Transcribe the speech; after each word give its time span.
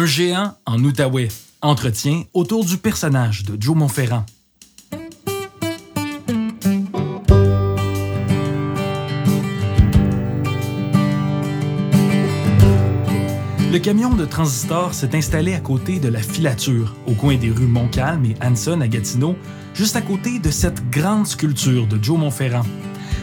Un 0.00 0.06
géant 0.06 0.54
en 0.64 0.82
Outaouais. 0.82 1.28
Entretien 1.60 2.22
autour 2.32 2.64
du 2.64 2.78
personnage 2.78 3.44
de 3.44 3.60
Joe 3.60 3.76
Montferrand. 3.76 4.24
Le 13.70 13.78
camion 13.78 14.14
de 14.14 14.24
Transistor 14.24 14.94
s'est 14.94 15.14
installé 15.14 15.52
à 15.52 15.60
côté 15.60 15.98
de 15.98 16.08
la 16.08 16.22
filature, 16.22 16.96
au 17.06 17.12
coin 17.12 17.36
des 17.36 17.50
rues 17.50 17.66
Montcalm 17.66 18.24
et 18.24 18.36
Hanson 18.42 18.80
à 18.80 18.88
Gatineau, 18.88 19.36
juste 19.74 19.96
à 19.96 20.00
côté 20.00 20.38
de 20.38 20.50
cette 20.50 20.88
grande 20.88 21.26
sculpture 21.26 21.86
de 21.86 22.02
Joe 22.02 22.18
Montferrand. 22.18 22.64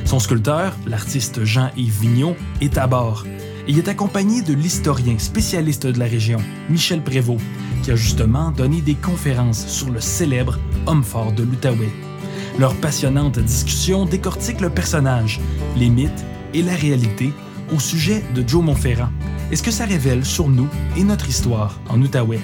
Son 0.06 0.20
sculpteur, 0.20 0.78
l'artiste 0.86 1.44
Jean-Yves 1.44 2.02
Vigneault, 2.02 2.36
est 2.62 2.78
à 2.78 2.86
bord. 2.86 3.26
Il 3.70 3.78
est 3.78 3.90
accompagné 3.90 4.42
de 4.42 4.54
l'historien 4.54 5.20
spécialiste 5.20 5.88
de 5.88 6.00
la 6.00 6.06
région, 6.06 6.40
Michel 6.70 7.04
Prévost, 7.04 7.42
qui 7.84 7.92
a 7.92 7.98
justement 7.98 8.52
donné 8.52 8.80
des 8.80 8.96
conférences 8.96 9.68
sur 9.68 9.90
le 9.90 10.00
célèbre 10.00 10.58
homme 10.86 11.04
fort 11.04 11.34
de 11.34 11.44
l'Outaouais. 11.44 11.92
Leur 12.60 12.74
passionnante 12.76 13.40
discussion 13.40 14.06
décortique 14.06 14.62
le 14.62 14.70
personnage, 14.70 15.42
les 15.76 15.90
mythes 15.90 16.26
et 16.54 16.62
la 16.62 16.76
réalité 16.76 17.34
au 17.76 17.80
sujet 17.80 18.24
de 18.34 18.48
Joe 18.48 18.64
Montferrand 18.64 19.10
et 19.52 19.58
ce 19.58 19.64
que 19.64 19.72
ça 19.72 19.86
révèle 19.86 20.24
sur 20.24 20.48
nous 20.48 20.70
et 20.96 21.04
notre 21.04 21.28
histoire 21.28 21.82
en 21.90 22.02
Outaouais? 22.02 22.40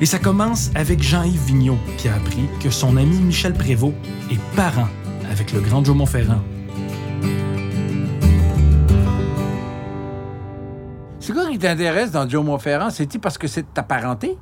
Et 0.00 0.06
ça 0.06 0.18
commence 0.18 0.72
avec 0.74 1.00
Jean-Yves 1.00 1.44
Vigneault, 1.46 1.78
qui 1.96 2.08
a 2.08 2.16
appris 2.16 2.42
que 2.60 2.70
son 2.70 2.96
ami 2.96 3.18
Michel 3.18 3.54
Prévost 3.54 3.94
est 4.32 4.40
parent 4.56 4.88
avec 5.30 5.52
le 5.52 5.60
grand 5.60 5.84
Joe 5.84 5.96
Montferrand. 5.96 6.42
C'est 11.30 11.36
quoi 11.36 11.48
qui 11.48 11.60
t'intéresse 11.60 12.10
dans 12.10 12.28
Joe 12.28 12.44
Montferrand? 12.44 12.90
C'est-tu 12.90 13.20
parce 13.20 13.38
que 13.38 13.46
c'est 13.46 13.72
ta 13.72 13.84
parenté? 13.84 14.36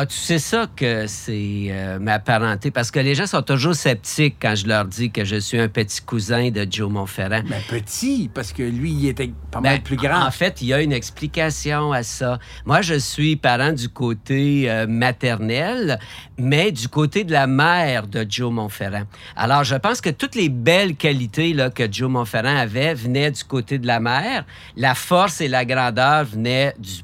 Ah, 0.00 0.06
tu 0.06 0.16
sais 0.16 0.38
ça 0.38 0.68
que 0.76 1.08
c'est 1.08 1.66
euh, 1.70 1.98
ma 1.98 2.20
parenté, 2.20 2.70
parce 2.70 2.92
que 2.92 3.00
les 3.00 3.16
gens 3.16 3.26
sont 3.26 3.42
toujours 3.42 3.74
sceptiques 3.74 4.36
quand 4.40 4.54
je 4.54 4.68
leur 4.68 4.84
dis 4.84 5.10
que 5.10 5.24
je 5.24 5.34
suis 5.34 5.58
un 5.58 5.66
petit 5.66 6.00
cousin 6.00 6.50
de 6.50 6.64
Joe 6.70 6.88
Montferrand. 6.88 7.42
Mais 7.48 7.60
petit, 7.68 8.30
parce 8.32 8.52
que 8.52 8.62
lui, 8.62 8.92
il 8.92 9.08
était 9.08 9.32
pas 9.50 9.60
mal 9.60 9.78
Ben, 9.78 9.82
plus 9.82 9.96
grand. 9.96 10.24
En 10.24 10.30
fait, 10.30 10.62
il 10.62 10.68
y 10.68 10.72
a 10.72 10.80
une 10.82 10.92
explication 10.92 11.90
à 11.90 12.04
ça. 12.04 12.38
Moi, 12.64 12.80
je 12.80 12.94
suis 12.94 13.34
parent 13.34 13.72
du 13.72 13.88
côté 13.88 14.70
euh, 14.70 14.86
maternel, 14.86 15.98
mais 16.38 16.70
du 16.70 16.86
côté 16.86 17.24
de 17.24 17.32
la 17.32 17.48
mère 17.48 18.06
de 18.06 18.24
Joe 18.28 18.52
Montferrand. 18.52 19.08
Alors, 19.34 19.64
je 19.64 19.74
pense 19.74 20.00
que 20.00 20.10
toutes 20.10 20.36
les 20.36 20.48
belles 20.48 20.94
qualités 20.94 21.52
là, 21.54 21.70
que 21.70 21.92
Joe 21.92 22.08
Montferrand 22.08 22.56
avait 22.56 22.94
venaient 22.94 23.32
du 23.32 23.42
côté 23.42 23.78
de 23.78 23.86
la 23.88 23.98
mère. 23.98 24.44
La 24.76 24.94
force 24.94 25.40
et 25.40 25.48
la 25.48 25.64
grandeur 25.64 26.24
venaient 26.24 26.72
du 26.78 27.02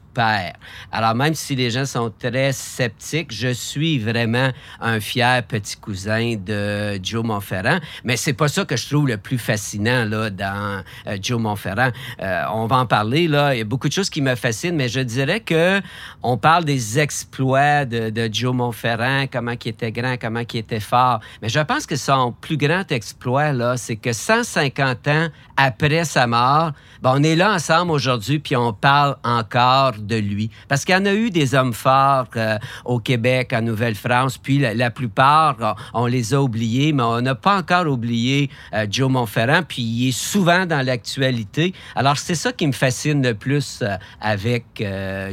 Alors, 0.93 1.15
même 1.15 1.35
si 1.35 1.55
les 1.55 1.71
gens 1.71 1.87
sont 1.87 2.13
très 2.19 2.53
sceptiques, 2.53 3.33
je 3.33 3.53
suis 3.53 3.99
vraiment 3.99 4.51
un 4.81 5.01
fier 5.01 5.43
petit 5.43 5.77
cousin 5.77 6.37
de 6.37 6.99
Joe 7.03 7.25
Montferrand. 7.25 7.79
Mais 8.05 8.17
c'est 8.17 8.33
pas 8.33 8.49
ça 8.49 8.65
que 8.65 8.77
je 8.77 8.89
trouve 8.89 9.09
le 9.09 9.17
plus 9.17 9.39
fascinant 9.39 10.05
là, 10.05 10.31
dans 10.31 10.83
euh, 11.07 11.17
Joe 11.21 11.41
Montferrand. 11.41 11.91
Euh, 12.21 12.43
on 12.53 12.67
va 12.67 12.77
en 12.77 12.87
parler, 12.87 13.29
là. 13.29 13.55
Il 13.55 13.59
y 13.59 13.61
a 13.61 13.65
beaucoup 13.65 13.89
de 13.89 13.93
choses 13.93 14.11
qui 14.11 14.21
me 14.21 14.35
fascinent, 14.35 14.77
mais 14.77 14.89
je 14.89 15.01
dirais 15.01 15.41
que 15.41 15.81
on 16.23 16.37
parle 16.37 16.65
des 16.65 16.99
exploits 16.99 17.85
de, 17.85 18.29
Joe 18.33 18.55
Montferrand, 18.55 19.27
comment 19.31 19.53
il 19.53 19.69
était 19.69 19.93
grand, 19.93 20.17
comment 20.21 20.41
il 20.41 20.59
était 20.59 20.81
fort. 20.81 21.21
Mais 21.43 21.49
je 21.49 21.61
pense 21.61 21.87
que 21.87 21.97
son 21.97 22.33
plus 22.33 22.57
grand 22.57 22.91
exploit, 22.91 23.77
c'est 23.77 23.97
que 23.97 24.13
150 24.13 25.09
ans 25.09 25.29
après 25.57 26.05
sa 26.05 26.27
mort, 26.27 26.73
ben, 27.03 27.13
on 27.17 27.23
est 27.23 27.37
là 27.37 27.53
ensemble 27.53 27.93
aujourd'hui, 27.93 28.39
puis 28.39 28.57
on 28.57 28.73
parle 28.73 29.17
encore 29.25 29.93
de 29.99 30.17
lui. 30.17 30.51
Parce 30.69 30.85
qu'il 30.85 30.95
y 30.95 30.99
en 30.99 31.07
a 31.07 31.13
eu 31.13 31.31
des 31.31 31.55
hommes 31.55 31.73
forts 31.73 32.29
euh, 32.37 32.59
au 32.85 32.99
Québec, 32.99 33.53
en 33.53 33.63
Nouvelle-France, 33.63 34.39
puis 34.39 34.59
la, 34.59 34.91
plupart, 34.91 35.57
euh, 35.61 35.73
on 35.93 36.07
les 36.07 36.35
a 36.35 36.43
oubliés, 36.43 36.93
mais 36.93 37.03
on 37.03 37.21
n'a 37.21 37.35
pas 37.35 37.59
encore 37.59 37.87
oublié 37.87 38.51
euh, 38.73 38.87
Joe 38.91 39.11
Montferrand, 39.11 39.63
puis 39.63 39.83
il 39.83 40.09
est 40.09 40.19
souvent 40.19 40.67
dans 40.67 40.85
l'actualité. 40.85 41.75
Alors, 41.95 42.19
c'est 42.19 42.35
ça 42.35 42.53
qui 42.53 42.67
me 42.67 42.73
fascine 42.73 43.23
le 43.23 43.35
plus 43.35 43.83
avec 44.21 44.83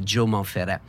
Joe 0.06 0.28
Montferrand. 0.28 0.80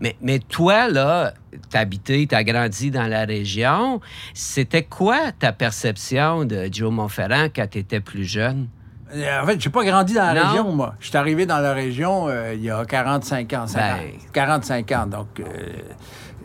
Mais, 0.00 0.16
mais 0.20 0.38
toi, 0.38 0.88
là, 0.88 1.34
t'as 1.70 1.80
habité, 1.80 2.26
t'as 2.26 2.42
grandi 2.44 2.90
dans 2.90 3.06
la 3.06 3.24
région. 3.24 4.00
C'était 4.34 4.84
quoi 4.84 5.32
ta 5.38 5.52
perception 5.52 6.44
de 6.44 6.68
Joe 6.70 6.92
Montferrand 6.92 7.46
quand 7.54 7.68
t'étais 7.68 8.00
plus 8.00 8.24
jeune? 8.24 8.68
Euh, 9.14 9.42
En 9.42 9.46
fait, 9.46 9.60
j'ai 9.60 9.70
pas 9.70 9.84
grandi 9.84 10.14
dans 10.14 10.32
la 10.32 10.34
Non? 10.42 10.48
région, 10.50 10.72
moi. 10.72 10.94
Je 11.00 11.08
suis 11.08 11.16
arrivé 11.16 11.44
dans 11.46 11.58
la 11.58 11.72
région 11.72 12.26
euh, 12.28 12.54
il 12.54 12.62
y 12.62 12.70
a 12.70 12.84
45 12.84 13.52
ans. 13.54 13.66
50, 13.66 13.74
Ben. 14.00 14.10
45 14.32 14.92
ans, 14.92 15.06
donc... 15.06 15.26
euh, 15.40 15.44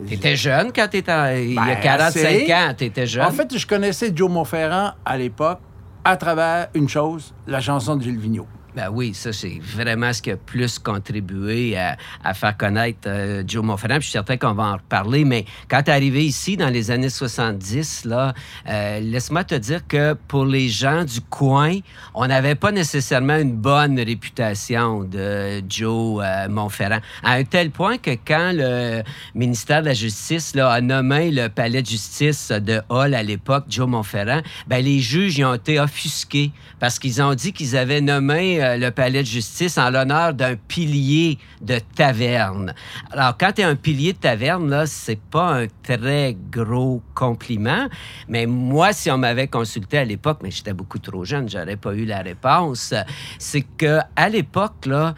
T'étais 0.08 0.36
jeune 0.36 0.72
quand 0.74 0.88
t'étais... 0.88 1.44
Il 1.46 1.54
y 1.54 1.58
a 1.58 1.64
Ben, 1.64 1.80
45 1.80 2.18
assez. 2.26 2.52
ans, 2.52 2.74
t'étais 2.76 3.06
jeune. 3.06 3.24
En 3.24 3.30
fait, 3.30 3.56
je 3.56 3.66
connaissais 3.66 4.12
Joe 4.14 4.30
Montferrand 4.30 4.90
à 5.04 5.16
l'époque 5.16 5.60
à 6.04 6.16
travers 6.16 6.68
une 6.74 6.88
chose, 6.88 7.32
la 7.46 7.60
chanson 7.60 7.96
de 7.96 8.02
Gilles 8.02 8.18
Vigneault. 8.18 8.46
Ben 8.76 8.90
oui, 8.92 9.14
ça, 9.14 9.32
c'est 9.32 9.58
vraiment 9.58 10.12
ce 10.12 10.20
qui 10.20 10.30
a 10.30 10.36
plus 10.36 10.78
contribué 10.78 11.78
à, 11.78 12.34
faire 12.34 12.54
connaître 12.58 12.98
euh, 13.06 13.42
Joe 13.46 13.64
Montferrand. 13.64 13.94
Je 13.94 14.00
suis 14.00 14.10
certain 14.10 14.36
qu'on 14.36 14.52
va 14.52 14.64
en 14.64 14.72
reparler. 14.74 15.24
Mais 15.24 15.46
quand 15.66 15.82
tu 15.82 15.90
es 15.90 15.94
arrivé 15.94 16.26
ici 16.26 16.58
dans 16.58 16.68
les 16.68 16.90
années 16.90 17.08
70, 17.08 18.04
là, 18.04 18.34
euh, 18.68 19.00
laisse-moi 19.00 19.44
te 19.44 19.54
dire 19.54 19.86
que 19.88 20.12
pour 20.28 20.44
les 20.44 20.68
gens 20.68 21.04
du 21.04 21.22
coin, 21.22 21.78
on 22.12 22.26
n'avait 22.26 22.54
pas 22.54 22.70
nécessairement 22.70 23.38
une 23.38 23.56
bonne 23.56 23.98
réputation 23.98 25.04
de 25.04 25.62
Joe 25.66 26.22
euh, 26.22 26.46
Montferrand. 26.50 27.00
À 27.22 27.32
un 27.32 27.44
tel 27.44 27.70
point 27.70 27.96
que 27.96 28.10
quand 28.10 28.50
le 28.52 29.02
ministère 29.34 29.80
de 29.80 29.86
la 29.86 29.94
Justice 29.94 30.54
a 30.54 30.82
nommé 30.82 31.30
le 31.30 31.48
palais 31.48 31.80
de 31.80 31.86
justice 31.86 32.50
de 32.50 32.82
Hall 32.90 33.14
à 33.14 33.22
l'époque, 33.22 33.64
Joe 33.70 33.88
Montferrand, 33.88 34.42
ben, 34.66 34.84
les 34.84 34.98
juges 34.98 35.38
y 35.38 35.46
ont 35.46 35.54
été 35.54 35.80
offusqués 35.80 36.50
parce 36.78 36.98
qu'ils 36.98 37.22
ont 37.22 37.34
dit 37.34 37.54
qu'ils 37.54 37.74
avaient 37.74 38.02
nommé 38.02 38.65
le 38.76 38.90
palais 38.90 39.22
de 39.22 39.26
justice 39.26 39.78
en 39.78 39.90
l'honneur 39.90 40.34
d'un 40.34 40.56
pilier 40.56 41.38
de 41.60 41.78
taverne. 41.94 42.74
Alors, 43.10 43.36
quand 43.38 43.52
tu 43.52 43.60
es 43.62 43.64
un 43.64 43.76
pilier 43.76 44.12
de 44.12 44.18
taverne, 44.18 44.68
là, 44.68 44.86
c'est 44.86 45.20
pas 45.20 45.62
un 45.62 45.66
très 45.82 46.36
gros 46.50 47.02
compliment. 47.14 47.88
Mais 48.28 48.46
moi, 48.46 48.92
si 48.92 49.10
on 49.10 49.18
m'avait 49.18 49.48
consulté 49.48 49.98
à 49.98 50.04
l'époque, 50.04 50.38
mais 50.42 50.50
j'étais 50.50 50.72
beaucoup 50.72 50.98
trop 50.98 51.24
jeune, 51.24 51.48
j'aurais 51.48 51.76
pas 51.76 51.94
eu 51.94 52.04
la 52.04 52.22
réponse, 52.22 52.94
c'est 53.38 53.64
que 53.76 54.00
à 54.16 54.28
l'époque, 54.28 54.86
là, 54.86 55.14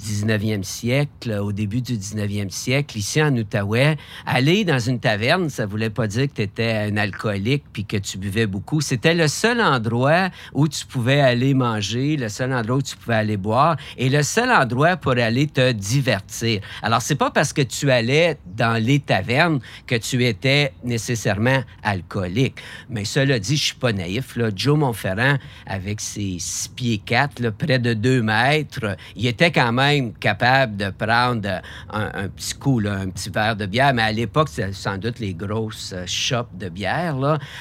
19e 0.00 0.62
siècle, 0.62 1.38
au 1.40 1.52
début 1.52 1.80
du 1.82 1.96
19e 1.96 2.50
siècle, 2.50 2.98
ici 2.98 3.22
en 3.22 3.36
Outaouais, 3.36 3.96
aller 4.26 4.64
dans 4.64 4.78
une 4.78 4.98
taverne, 4.98 5.50
ça 5.50 5.66
voulait 5.66 5.90
pas 5.90 6.06
dire 6.06 6.28
que 6.28 6.34
tu 6.34 6.42
étais 6.42 6.72
un 6.72 6.96
alcoolique 6.96 7.64
puis 7.72 7.84
que 7.84 7.96
tu 7.96 8.18
buvais 8.18 8.46
beaucoup. 8.46 8.80
C'était 8.80 9.14
le 9.14 9.28
seul 9.28 9.60
endroit 9.60 10.30
où 10.54 10.68
tu 10.68 10.86
pouvais 10.86 11.20
aller 11.20 11.54
manger, 11.54 12.16
le 12.16 12.28
seul 12.28 12.52
endroit 12.52 12.76
où 12.76 12.82
tu 12.82 12.96
pouvais 12.96 13.16
aller 13.16 13.36
boire 13.36 13.76
et 13.98 14.08
le 14.08 14.22
seul 14.22 14.50
endroit 14.50 14.96
pour 14.96 15.12
aller 15.12 15.46
te 15.46 15.72
divertir. 15.72 16.60
Alors, 16.82 17.02
c'est 17.02 17.16
pas 17.16 17.30
parce 17.30 17.52
que 17.52 17.62
tu 17.62 17.90
allais 17.90 18.38
dans 18.56 18.82
les 18.82 19.00
tavernes 19.00 19.60
que 19.86 19.96
tu 19.96 20.24
étais 20.24 20.72
nécessairement 20.84 21.62
alcoolique. 21.82 22.56
Mais 22.88 23.04
cela 23.04 23.38
dit, 23.38 23.56
je 23.56 23.64
suis 23.64 23.74
pas 23.74 23.92
naïf. 23.92 24.38
Joe 24.54 24.78
Montferrand, 24.78 25.38
avec 25.66 26.00
ses 26.00 26.36
6 26.38 26.68
pieds 26.68 26.98
4, 26.98 27.40
là, 27.40 27.50
près 27.52 27.78
de 27.78 27.94
2 27.94 28.22
mètres, 28.22 28.96
il 29.16 29.26
était 29.26 29.50
quand 29.50 29.72
même 29.72 29.81
capable 30.20 30.76
de 30.76 30.90
prendre 30.90 31.60
un, 31.90 32.28
petit 32.28 32.54
coup, 32.54 32.80
un 32.86 33.08
petit 33.10 33.30
verre 33.30 33.56
de 33.56 33.66
bière. 33.66 33.92
Mais 33.94 34.02
à 34.02 34.12
l'époque, 34.12 34.48
c'était 34.48 34.72
sans 34.72 34.98
doute 34.98 35.18
les 35.18 35.34
grosses 35.34 35.92
euh, 35.94 36.04
shops 36.06 36.54
de 36.54 36.68
bière. 36.68 37.16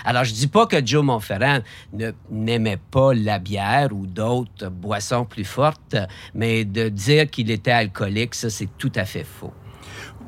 Alors, 0.06 0.24
je 0.24 0.34
dis 0.34 0.48
pas 0.48 0.66
que 0.66 0.86
Joe 0.86 1.04
Montferrand 1.04 1.60
ne- 1.94 2.12
n'aimait 2.30 2.80
pas 2.92 3.14
la 3.14 3.40
bière 3.40 3.90
ou 3.92 4.06
d'autres 4.08 4.70
boissons 4.70 5.26
plus 5.26 5.46
fortes, 5.46 5.96
mais 6.34 6.66
de 6.66 6.90
dire 6.90 7.30
qu'il 7.30 7.52
était 7.52 7.72
alcoolique, 7.72 8.36
ça, 8.36 8.50
c'est 8.50 8.70
tout 8.78 8.92
à 8.96 9.06
fait 9.06 9.24
faux. 9.26 9.54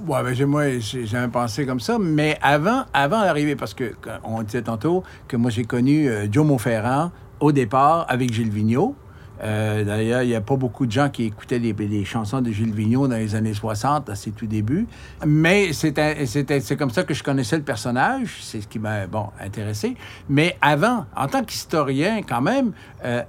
Ouais, 0.06 0.22
ben, 0.22 0.46
moi, 0.46 0.80
j'ai 0.80 1.06
jamais 1.06 1.30
pensé 1.30 1.66
comme 1.66 1.80
ça. 1.80 1.98
Mais 1.98 2.38
avant, 2.42 2.84
avant 2.94 3.22
d'arriver, 3.22 3.56
parce 3.56 3.74
que 3.74 3.94
on 4.24 4.44
disait 4.44 4.63
tantôt 4.63 5.04
que 5.28 5.38
moi, 5.38 5.50
j'ai 5.50 5.63
connu 5.63 6.10
euh, 6.10 6.28
Joe 6.30 6.46
Montferrand 6.46 7.12
au 7.39 7.51
départ 7.51 8.06
avec 8.10 8.34
Gilles 8.34 8.50
Vigneault. 8.51 8.96
Euh, 9.44 9.84
D'ailleurs, 9.84 10.24
il 10.24 10.30
n'y 10.30 10.36
a 10.36 10.42
pas 10.42 10.56
beaucoup 10.56 10.86
de 10.86 10.92
gens 10.92 11.10
qui 11.10 11.25
écoutaient 11.25 11.60
les, 11.60 12.06
chansons 12.06 12.42
de 12.42 12.51
Gilles 12.51 12.74
Vigneault 12.74 13.07
dans 13.07 13.18
les 13.18 13.36
années 13.36 13.54
60, 13.54 14.10
à 14.10 14.16
ses 14.16 14.31
tout 14.31 14.48
débuts. 14.48 14.88
Mais 15.25 15.74
c'est 15.74 16.78
comme 16.78 16.92
ça 16.92 17.04
que 17.04 17.13
je 17.13 17.24
connaissais 17.24 17.57
le 17.57 17.63
personnage. 17.63 18.38
C'est 18.42 18.62
ce 18.62 18.68
qui 18.68 18.80
m'a, 18.80 19.07
bon, 19.07 19.28
intéressé. 19.40 19.95
Mais 20.30 20.57
avant, 20.62 21.06
en 21.16 21.28
tant 21.28 21.44
qu'historien, 21.44 22.22
quand 22.22 22.42
même, 22.42 22.72
euh, 23.04 23.22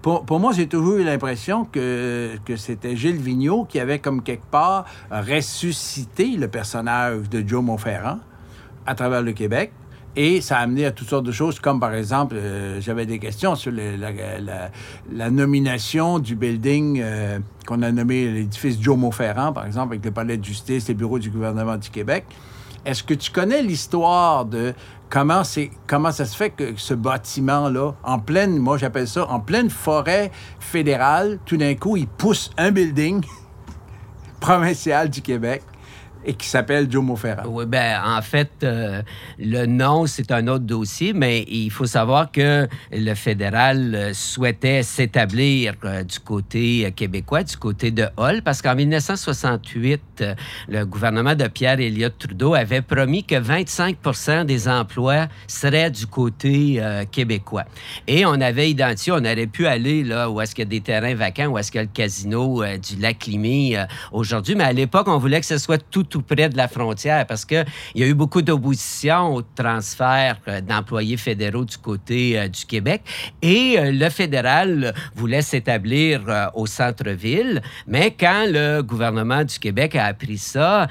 pour, 0.00 0.24
pour 0.24 0.40
moi, 0.40 0.52
j'ai 0.52 0.66
toujours 0.66 0.96
eu 0.96 1.04
l'impression 1.04 1.64
que, 1.64 2.30
que 2.44 2.56
c'était 2.56 2.96
Gilles 2.96 3.20
Vigneault 3.20 3.64
qui 3.64 3.80
avait, 3.80 3.98
comme 3.98 4.22
quelque 4.22 4.46
part, 4.50 4.86
ressuscité 5.10 6.36
le 6.36 6.48
personnage 6.48 7.28
de 7.28 7.46
Joe 7.46 7.62
Montferrand 7.62 8.18
à 8.86 8.94
travers 8.94 9.22
le 9.22 9.32
Québec. 9.32 9.72
Et 10.14 10.42
ça 10.42 10.58
a 10.58 10.60
amené 10.60 10.84
à 10.84 10.90
toutes 10.90 11.08
sortes 11.08 11.24
de 11.24 11.32
choses, 11.32 11.58
comme 11.58 11.80
par 11.80 11.94
exemple, 11.94 12.34
euh, 12.36 12.80
j'avais 12.82 13.06
des 13.06 13.18
questions 13.18 13.54
sur 13.54 13.72
la, 13.72 15.30
nomination 15.30 16.18
du 16.18 16.36
building 16.36 17.00
euh, 17.02 17.38
qu'on 17.66 17.80
a 17.80 17.90
nommé 17.90 18.30
l'édifice 18.30 18.78
Joe 18.78 18.98
Montferrand, 18.98 19.54
par 19.54 19.64
exemple, 19.64 19.94
avec 19.94 20.04
le 20.04 20.10
palais 20.10 20.36
de 20.36 20.44
justice, 20.44 20.86
les 20.88 20.94
bureaux 20.94 21.18
du 21.18 21.30
gouvernement 21.30 21.76
du 21.76 21.88
Québec. 21.88 22.26
Est-ce 22.84 23.02
que 23.02 23.14
tu 23.14 23.30
connais 23.30 23.62
l'histoire 23.62 24.44
de 24.44 24.74
comment, 25.08 25.42
comment 25.86 26.12
ça 26.12 26.26
se 26.26 26.36
fait 26.36 26.50
que 26.50 26.74
ce 26.76 26.92
bâtiment-là, 26.92 27.94
en 28.02 28.18
pleine, 28.18 28.58
moi 28.58 28.76
j'appelle 28.76 29.08
ça, 29.08 29.26
en 29.30 29.40
pleine 29.40 29.70
forêt 29.70 30.30
fédérale, 30.60 31.38
tout 31.46 31.56
d'un 31.56 31.74
coup, 31.74 31.96
il 31.96 32.06
pousse 32.06 32.50
un 32.58 32.70
building 32.70 33.24
provincial 34.40 35.08
du 35.08 35.22
Québec? 35.22 35.62
Et 36.24 36.34
qui 36.34 36.46
s'appelle 36.46 36.90
Joe 36.90 37.02
Ferrand. 37.18 37.42
Oui, 37.46 37.66
ben 37.66 38.00
en 38.04 38.22
fait, 38.22 38.50
euh, 38.62 39.02
le 39.38 39.66
nom, 39.66 40.06
c'est 40.06 40.30
un 40.30 40.46
autre 40.48 40.64
dossier, 40.64 41.12
mais 41.12 41.44
il 41.48 41.70
faut 41.70 41.86
savoir 41.86 42.30
que 42.30 42.68
le 42.92 43.14
fédéral 43.14 43.94
euh, 43.94 44.14
souhaitait 44.14 44.82
s'établir 44.82 45.74
euh, 45.84 46.04
du 46.04 46.18
côté 46.20 46.92
québécois, 46.94 47.42
du 47.42 47.56
côté 47.56 47.90
de 47.90 48.06
Hall, 48.16 48.42
parce 48.42 48.62
qu'en 48.62 48.74
1968, 48.74 50.24
le 50.68 50.84
gouvernement 50.84 51.34
de 51.34 51.48
Pierre 51.48 51.80
Elliott 51.80 52.14
Trudeau 52.18 52.54
avait 52.54 52.82
promis 52.82 53.24
que 53.24 53.34
25% 53.34 54.44
des 54.44 54.68
emplois 54.68 55.26
seraient 55.46 55.90
du 55.90 56.06
côté 56.06 56.82
québécois. 57.10 57.64
Et 58.06 58.24
on 58.24 58.40
avait 58.40 58.70
identifié, 58.70 59.12
on 59.12 59.24
aurait 59.24 59.46
pu 59.46 59.66
aller 59.66 60.04
là 60.04 60.30
où 60.30 60.40
est-ce 60.40 60.54
qu'il 60.54 60.64
y 60.64 60.66
a 60.66 60.70
des 60.70 60.80
terrains 60.80 61.14
vacants, 61.14 61.46
où 61.46 61.58
est-ce 61.58 61.70
qu'il 61.70 61.78
y 61.78 61.82
a 61.82 61.84
le 61.84 61.90
casino 61.92 62.62
du 62.78 63.00
lac 63.00 63.26
Limay 63.26 63.86
aujourd'hui, 64.12 64.54
mais 64.54 64.64
à 64.64 64.72
l'époque, 64.72 65.08
on 65.08 65.18
voulait 65.18 65.40
que 65.40 65.46
ce 65.46 65.58
soit 65.58 65.82
tout 65.90 66.11
tout 66.12 66.22
près 66.22 66.50
de 66.50 66.56
la 66.58 66.68
frontière 66.68 67.26
parce 67.26 67.46
qu'il 67.46 67.64
y 67.94 68.02
a 68.02 68.06
eu 68.06 68.12
beaucoup 68.12 68.42
d'opposition 68.42 69.34
au 69.34 69.40
transfert 69.42 70.36
euh, 70.46 70.60
d'employés 70.60 71.16
fédéraux 71.16 71.64
du 71.64 71.78
côté 71.78 72.38
euh, 72.38 72.48
du 72.48 72.66
Québec. 72.66 73.00
Et 73.40 73.78
euh, 73.78 73.90
le 73.90 74.10
fédéral 74.10 74.92
voulait 75.14 75.40
s'établir 75.40 76.20
au 76.54 76.66
centre-ville, 76.66 77.62
mais 77.86 78.10
quand 78.10 78.44
le 78.48 78.82
gouvernement 78.82 79.42
du 79.42 79.58
Québec 79.58 79.96
a 79.96 80.04
appris 80.06 80.36
ça, 80.36 80.86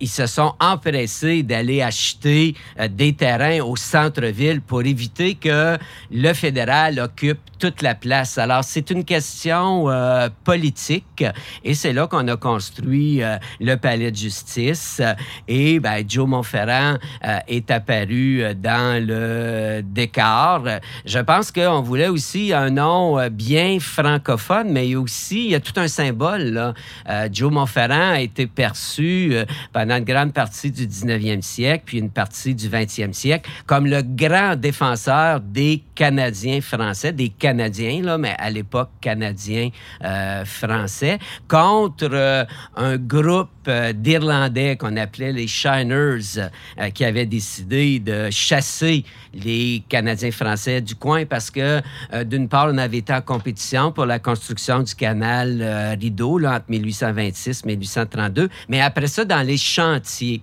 ils 0.00 0.08
se 0.08 0.26
sont 0.26 0.54
empressés 0.60 1.42
d'aller 1.42 1.80
acheter 1.80 2.54
des 2.90 3.14
terrains 3.14 3.60
au 3.60 3.76
centre-ville 3.76 4.60
pour 4.60 4.82
éviter 4.82 5.34
que 5.34 5.78
le 6.10 6.32
fédéral 6.34 6.98
occupe 7.00 7.38
toute 7.58 7.80
la 7.82 7.94
place. 7.94 8.36
Alors, 8.36 8.64
c'est 8.64 8.90
une 8.90 9.04
question 9.04 9.86
politique 10.44 11.24
et 11.64 11.74
c'est 11.74 11.92
là 11.92 12.06
qu'on 12.06 12.26
a 12.28 12.36
construit 12.36 13.22
le 13.60 13.76
palais 13.76 14.10
de 14.10 14.16
justice. 14.26 15.00
Et 15.46 15.78
ben, 15.78 16.04
Joe 16.08 16.26
Montferrand 16.26 16.98
euh, 17.24 17.38
est 17.46 17.70
apparu 17.70 18.42
euh, 18.42 18.54
dans 18.54 19.04
le 19.04 19.82
décor. 19.82 20.64
Je 21.04 21.18
pense 21.20 21.52
qu'on 21.52 21.80
voulait 21.80 22.08
aussi 22.08 22.52
un 22.52 22.70
nom 22.70 23.18
euh, 23.18 23.28
bien 23.28 23.78
francophone, 23.78 24.72
mais 24.72 24.96
aussi, 24.96 25.44
il 25.44 25.50
y 25.50 25.54
a 25.54 25.60
tout 25.60 25.78
un 25.78 25.88
symbole. 25.88 26.74
Joe 27.32 27.52
Montferrand 27.52 28.12
a 28.12 28.20
été 28.20 28.46
perçu 28.46 29.34
pendant 29.72 29.96
une 29.96 30.04
grande 30.04 30.32
partie 30.32 30.70
du 30.70 30.86
19e 30.86 31.42
siècle, 31.42 31.84
puis 31.86 31.98
une 31.98 32.10
partie 32.10 32.54
du 32.54 32.68
20e 32.68 33.12
siècle, 33.12 33.48
comme 33.66 33.86
le 33.86 34.02
grand 34.02 34.56
défenseur 34.56 35.40
des 35.40 35.82
Canadiens 35.96 36.60
français, 36.60 37.12
des 37.12 37.30
Canadiens, 37.30 38.02
là, 38.02 38.18
mais 38.18 38.36
à 38.38 38.50
l'époque 38.50 38.90
Canadiens 39.00 39.70
français, 40.44 41.18
contre 41.48 42.46
un 42.76 42.96
groupe 42.96 43.48
d'Irlandais 43.94 44.76
qu'on 44.76 44.96
appelait 44.96 45.32
les 45.32 45.46
Shiners, 45.46 46.38
euh, 46.78 46.90
qui 46.90 47.04
avaient 47.04 47.26
décidé 47.26 47.98
de 47.98 48.28
chasser 48.30 49.04
les 49.34 49.82
Canadiens 49.88 50.30
français 50.30 50.80
du 50.80 50.94
coin 50.94 51.24
parce 51.24 51.50
que, 51.50 51.80
euh, 52.12 52.24
d'une 52.24 52.48
part, 52.48 52.68
on 52.72 52.78
avait 52.78 52.98
été 52.98 53.12
en 53.12 53.22
compétition 53.22 53.92
pour 53.92 54.06
la 54.06 54.18
construction 54.18 54.82
du 54.82 54.94
canal 54.94 55.58
euh, 55.60 55.94
Rideau 56.00 56.38
là, 56.38 56.56
entre 56.56 56.66
1826 56.68 57.62
et 57.64 57.66
1832, 57.66 58.48
mais 58.68 58.80
après 58.80 59.06
ça, 59.06 59.24
dans 59.24 59.44
les 59.46 59.56
chantiers. 59.56 60.42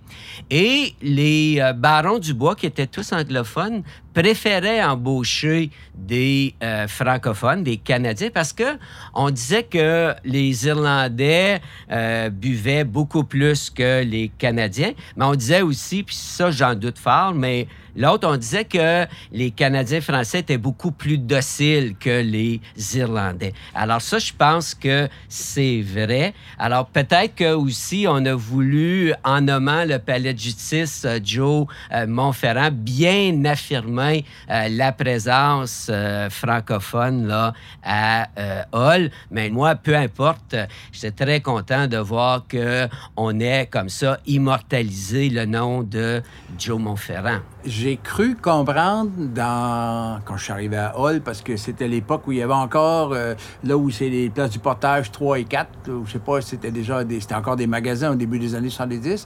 Et 0.49 0.93
les 1.01 1.61
barons 1.75 2.19
du 2.19 2.33
bois, 2.33 2.55
qui 2.55 2.65
étaient 2.65 2.87
tous 2.87 3.13
anglophones, 3.13 3.83
préférait 4.13 4.83
embaucher 4.83 5.69
des 5.95 6.53
euh, 6.63 6.87
francophones, 6.87 7.63
des 7.63 7.77
Canadiens, 7.77 8.29
parce 8.33 8.53
que 8.53 8.77
on 9.13 9.29
disait 9.29 9.63
que 9.63 10.13
les 10.23 10.67
Irlandais 10.67 11.61
euh, 11.91 12.29
buvaient 12.29 12.83
beaucoup 12.83 13.23
plus 13.23 13.69
que 13.69 14.03
les 14.03 14.31
Canadiens, 14.37 14.93
mais 15.15 15.25
on 15.25 15.35
disait 15.35 15.61
aussi, 15.61 16.03
puis 16.03 16.15
ça 16.15 16.51
j'en 16.51 16.75
doute 16.75 16.97
fort, 16.97 17.33
mais 17.33 17.67
L'autre, 17.95 18.27
on 18.27 18.37
disait 18.37 18.65
que 18.65 19.05
les 19.31 19.51
Canadiens 19.51 20.01
français 20.01 20.39
étaient 20.39 20.57
beaucoup 20.57 20.91
plus 20.91 21.17
dociles 21.17 21.95
que 21.99 22.21
les 22.21 22.59
Irlandais. 22.95 23.53
Alors 23.75 24.01
ça, 24.01 24.17
je 24.17 24.33
pense 24.33 24.73
que 24.73 25.07
c'est 25.29 25.81
vrai. 25.81 26.33
Alors 26.57 26.87
peut-être 26.87 27.35
que 27.35 27.53
aussi 27.53 28.05
on 28.09 28.25
a 28.25 28.33
voulu, 28.33 29.13
en 29.23 29.41
nommant 29.41 29.85
le 29.85 29.99
palais 29.99 30.33
de 30.33 30.39
justice 30.39 31.05
euh, 31.05 31.19
Joe 31.23 31.67
euh, 31.91 32.07
Montferrand, 32.07 32.71
bien 32.71 33.45
affirmer 33.45 34.25
euh, 34.49 34.67
la 34.69 34.91
présence 34.91 35.91
francophone 36.29 37.27
là 37.27 37.53
à 37.83 38.27
Hall. 38.71 39.11
Mais 39.31 39.49
moi, 39.49 39.75
peu 39.75 39.95
importe, 39.95 40.55
j'étais 40.91 41.25
très 41.25 41.41
content 41.41 41.87
de 41.87 41.97
voir 41.97 42.47
que 42.47 42.87
on 43.15 43.39
ait 43.39 43.67
comme 43.67 43.89
ça 43.89 44.19
immortalisé 44.25 45.29
le 45.29 45.45
nom 45.45 45.83
de 45.83 46.21
Joe 46.57 46.79
Montferrand 46.79 47.39
j'ai 47.65 47.97
cru 47.97 48.35
comprendre 48.35 49.11
dans 49.17 50.19
quand 50.25 50.37
je 50.37 50.43
suis 50.43 50.53
arrivé 50.53 50.77
à 50.77 50.97
Hall, 50.97 51.21
parce 51.21 51.41
que 51.41 51.57
c'était 51.57 51.87
l'époque 51.87 52.27
où 52.27 52.31
il 52.31 52.39
y 52.39 52.41
avait 52.41 52.53
encore, 52.53 53.13
euh, 53.13 53.35
là 53.63 53.77
où 53.77 53.89
c'est 53.89 54.09
les 54.09 54.29
places 54.29 54.51
du 54.51 54.59
portage 54.59 55.11
3 55.11 55.39
et 55.39 55.45
4, 55.45 55.69
je 56.05 56.11
sais 56.11 56.19
pas, 56.19 56.41
c'était 56.41 56.71
déjà 56.71 57.03
des, 57.03 57.19
c'était 57.19 57.35
encore 57.35 57.55
des 57.55 57.67
magasins 57.67 58.11
au 58.11 58.15
début 58.15 58.39
des 58.39 58.55
années 58.55 58.69
70, 58.69 59.25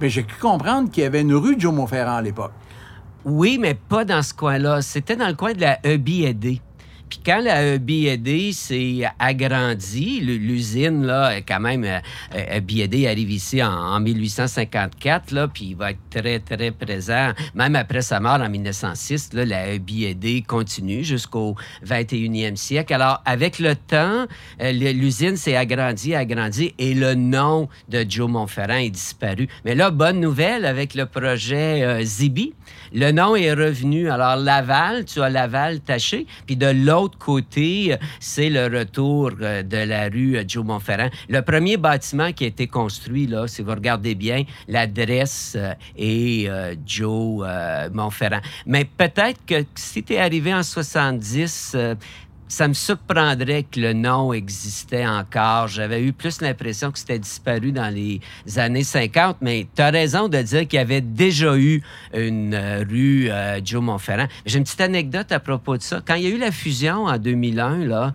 mais 0.00 0.08
j'ai 0.08 0.24
cru 0.24 0.40
comprendre 0.40 0.90
qu'il 0.90 1.02
y 1.02 1.06
avait 1.06 1.22
une 1.22 1.34
rue 1.34 1.56
de 1.56 1.60
Joe 1.60 1.72
Montferrand 1.72 2.16
à 2.16 2.22
l'époque. 2.22 2.52
Oui, 3.24 3.58
mais 3.60 3.74
pas 3.74 4.04
dans 4.04 4.22
ce 4.22 4.32
coin-là. 4.32 4.80
C'était 4.80 5.16
dans 5.16 5.28
le 5.28 5.34
coin 5.34 5.52
de 5.52 5.60
la 5.60 5.78
EBID. 5.84 6.60
Puis 7.08 7.20
quand 7.24 7.40
la 7.40 7.74
EBID 7.74 8.52
s'est 8.52 9.02
agrandie, 9.18 10.20
l'usine, 10.20 11.04
là, 11.04 11.40
quand 11.40 11.60
même, 11.60 11.86
EBID 12.34 12.94
euh, 13.06 13.10
arrive 13.10 13.30
ici 13.30 13.62
en, 13.62 14.00
1854, 14.00 15.30
là, 15.32 15.48
puis 15.48 15.66
il 15.70 15.76
va 15.76 15.92
être 15.92 15.98
très, 16.10 16.38
très 16.38 16.70
présent. 16.70 17.32
Même 17.54 17.76
après 17.76 18.02
sa 18.02 18.20
mort 18.20 18.40
en 18.40 18.48
1906, 18.48 19.32
là, 19.32 19.44
la 19.44 19.68
EBID 19.72 20.46
continue 20.46 21.04
jusqu'au 21.04 21.56
21e 21.84 22.56
siècle. 22.56 22.94
Alors, 22.94 23.22
avec 23.24 23.58
le 23.58 23.74
temps, 23.74 24.26
euh, 24.60 24.72
l'usine 24.72 25.36
s'est 25.36 25.56
agrandie, 25.56 26.14
agrandie, 26.14 26.74
et 26.78 26.94
le 26.94 27.14
nom 27.14 27.68
de 27.88 28.04
Joe 28.08 28.28
Montferrand 28.28 28.76
est 28.76 28.90
disparu. 28.90 29.48
Mais 29.64 29.74
là, 29.74 29.90
bonne 29.90 30.20
nouvelle, 30.20 30.64
avec 30.64 30.94
le 30.94 31.06
projet 31.06 31.82
euh, 31.82 32.02
Zibi, 32.02 32.52
le 32.92 33.12
nom 33.12 33.36
est 33.36 33.52
revenu. 33.52 34.10
Alors, 34.10 34.36
Laval, 34.36 35.04
tu 35.04 35.20
as 35.22 35.30
Laval 35.30 35.80
taché, 35.80 36.26
puis 36.46 36.56
de 36.56 36.66
l'autre 36.66 36.97
côté, 37.06 37.96
c'est 38.20 38.50
le 38.50 38.66
retour 38.66 39.30
euh, 39.40 39.62
de 39.62 39.76
la 39.76 40.08
rue 40.08 40.36
euh, 40.36 40.44
Joe 40.46 40.64
Montferrand. 40.64 41.10
Le 41.28 41.42
premier 41.42 41.76
bâtiment 41.76 42.32
qui 42.32 42.44
a 42.44 42.46
été 42.48 42.66
construit, 42.66 43.26
là, 43.26 43.46
si 43.46 43.62
vous 43.62 43.70
regardez 43.70 44.14
bien, 44.14 44.44
l'adresse 44.66 45.56
euh, 45.56 45.74
est 45.96 46.48
Joe 46.86 47.46
Montferrand. 47.92 48.40
Mais 48.66 48.84
peut-être 48.84 49.44
que 49.46 49.64
si 49.74 50.02
tu 50.02 50.14
es 50.14 50.18
arrivé 50.18 50.52
en 50.52 50.62
70, 50.62 51.76
ça 52.48 52.66
me 52.66 52.74
surprendrait 52.74 53.64
que 53.64 53.80
le 53.80 53.92
nom 53.92 54.32
existait 54.32 55.06
encore. 55.06 55.68
J'avais 55.68 56.02
eu 56.02 56.12
plus 56.12 56.40
l'impression 56.40 56.90
que 56.90 56.98
c'était 56.98 57.18
disparu 57.18 57.72
dans 57.72 57.92
les 57.92 58.20
années 58.56 58.84
50, 58.84 59.38
mais 59.40 59.66
tu 59.74 59.82
as 59.82 59.90
raison 59.90 60.28
de 60.28 60.38
dire 60.38 60.66
qu'il 60.66 60.78
y 60.78 60.82
avait 60.82 61.00
déjà 61.00 61.56
eu 61.56 61.82
une 62.14 62.54
euh, 62.54 62.84
rue 62.88 63.30
euh, 63.30 63.60
Joe 63.64 63.82
Montferrand. 63.82 64.28
J'ai 64.46 64.58
une 64.58 64.64
petite 64.64 64.80
anecdote 64.80 65.30
à 65.32 65.40
propos 65.40 65.76
de 65.76 65.82
ça. 65.82 66.00
Quand 66.04 66.14
il 66.14 66.22
y 66.24 66.26
a 66.26 66.30
eu 66.30 66.38
la 66.38 66.50
fusion 66.50 67.04
en 67.04 67.18
2001, 67.18 67.84
là, 67.84 68.14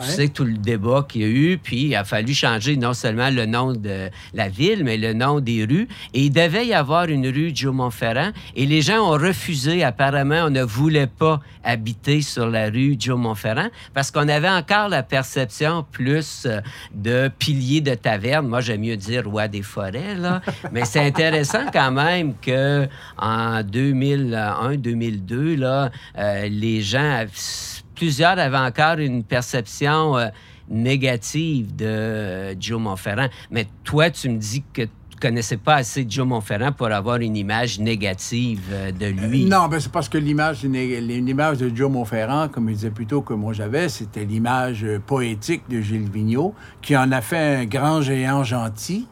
tu 0.00 0.08
sais 0.08 0.28
tout 0.28 0.44
le 0.44 0.56
débat 0.56 1.04
qu'il 1.08 1.22
y 1.22 1.24
a 1.24 1.28
eu, 1.28 1.58
puis 1.58 1.86
il 1.86 1.94
a 1.94 2.04
fallu 2.04 2.34
changer 2.34 2.76
non 2.76 2.94
seulement 2.94 3.30
le 3.30 3.46
nom 3.46 3.72
de 3.72 4.10
la 4.34 4.48
ville, 4.48 4.84
mais 4.84 4.96
le 4.96 5.12
nom 5.12 5.40
des 5.40 5.64
rues. 5.64 5.88
Et 6.14 6.22
il 6.22 6.30
devait 6.30 6.66
y 6.66 6.74
avoir 6.74 7.06
une 7.06 7.26
rue 7.26 7.52
Joe 7.54 7.74
Montferrand. 7.74 8.30
Et 8.54 8.66
les 8.66 8.82
gens 8.82 8.98
ont 8.98 9.18
refusé. 9.18 9.84
Apparemment, 9.84 10.44
on 10.46 10.50
ne 10.50 10.62
voulait 10.62 11.06
pas 11.06 11.40
habiter 11.64 12.22
sur 12.22 12.48
la 12.48 12.68
rue 12.68 12.96
Joe 12.98 13.18
Montferrand 13.18 13.68
parce 13.94 14.10
qu'on 14.10 14.28
avait 14.28 14.48
encore 14.48 14.88
la 14.88 15.02
perception 15.02 15.84
plus 15.90 16.44
euh, 16.46 16.60
de 16.94 17.30
pilier 17.38 17.80
de 17.80 17.94
taverne. 17.94 18.46
Moi, 18.48 18.60
j'aime 18.60 18.82
mieux 18.82 18.96
dire 18.96 19.24
roi 19.24 19.48
des 19.48 19.62
forêts, 19.62 20.14
là. 20.14 20.40
mais 20.72 20.84
c'est 20.84 21.00
intéressant 21.00 21.66
quand 21.72 21.90
même 21.90 22.34
que 22.40 22.86
en 23.18 23.62
2001-2002, 23.62 25.56
là, 25.58 25.90
euh, 26.18 26.48
les 26.48 26.80
gens 26.82 27.24
plusieurs 27.96 28.38
avaient 28.38 28.56
encore 28.56 28.98
une 28.98 29.24
perception 29.24 30.16
euh, 30.16 30.28
négative 30.68 31.74
de 31.74 31.86
euh, 31.86 32.54
Joe 32.60 32.80
Montferrand. 32.80 33.28
Mais 33.50 33.66
toi, 33.82 34.10
tu 34.10 34.28
me 34.28 34.38
dis 34.38 34.62
que 34.72 34.82
connaissais 35.18 35.56
pas 35.56 35.76
assez 35.76 36.04
Joe 36.06 36.26
Montferrand 36.26 36.72
pour 36.72 36.88
avoir 36.88 37.16
une 37.16 37.36
image 37.36 37.80
négative 37.80 38.60
euh, 38.70 38.92
de 38.92 39.06
lui. 39.06 39.46
non, 39.46 39.66
ben 39.66 39.80
c'est 39.80 39.90
parce 39.90 40.10
que 40.10 40.18
l'image, 40.18 40.62
l'image 40.62 41.58
de 41.58 41.74
Joe 41.74 41.90
Montferrand, 41.90 42.48
comme 42.48 42.68
il 42.68 42.74
disait 42.74 42.90
plutôt 42.90 43.22
que 43.22 43.32
moi 43.32 43.54
j'avais, 43.54 43.88
c'était 43.88 44.26
l'image 44.26 44.86
poétique 45.06 45.62
de 45.70 45.80
Gilles 45.80 46.10
Vigneault, 46.10 46.54
qui 46.82 46.94
en 46.96 47.10
a 47.12 47.22
fait 47.22 47.56
un 47.56 47.64
grand 47.64 48.02
géant 48.02 48.44
gentil. 48.44 49.08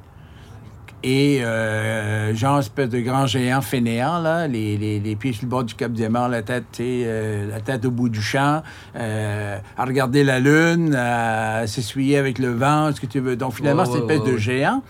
Et 1.07 1.45
euh, 1.45 2.35
genre, 2.35 2.61
espèce 2.61 2.89
de 2.89 2.99
grand 3.01 3.27
géant 3.27 3.61
fainéant, 3.61 4.21
là, 4.21 4.49
les, 4.49 4.79
les, 4.79 4.99
les, 5.01 5.17
pieds 5.17 5.35
sur 5.35 5.43
le 5.43 5.51
bord 5.51 5.63
du 5.63 5.75
Cap 5.75 5.93
Diamant, 5.93 6.29
la 6.29 6.41
tête, 6.41 6.65
euh, 6.81 7.47
la 7.51 7.61
tête 7.61 7.85
au 7.85 7.91
bout 7.91 8.09
du 8.09 8.23
champ, 8.23 8.63
euh, 8.97 9.59
à 9.77 9.85
regarder 9.85 10.25
la 10.25 10.41
lune, 10.41 10.95
à 10.95 11.67
s'essuyer 11.67 12.17
avec 12.17 12.39
le 12.39 12.55
vent, 12.55 12.91
ce 12.95 13.03
que 13.03 13.07
tu 13.07 13.21
veux. 13.21 13.37
Donc, 13.37 13.53
finalement, 13.53 13.85
c'est 13.85 13.99
une 13.99 14.11
espèce 14.11 14.25
de 14.25 14.39
géant. 14.39 14.83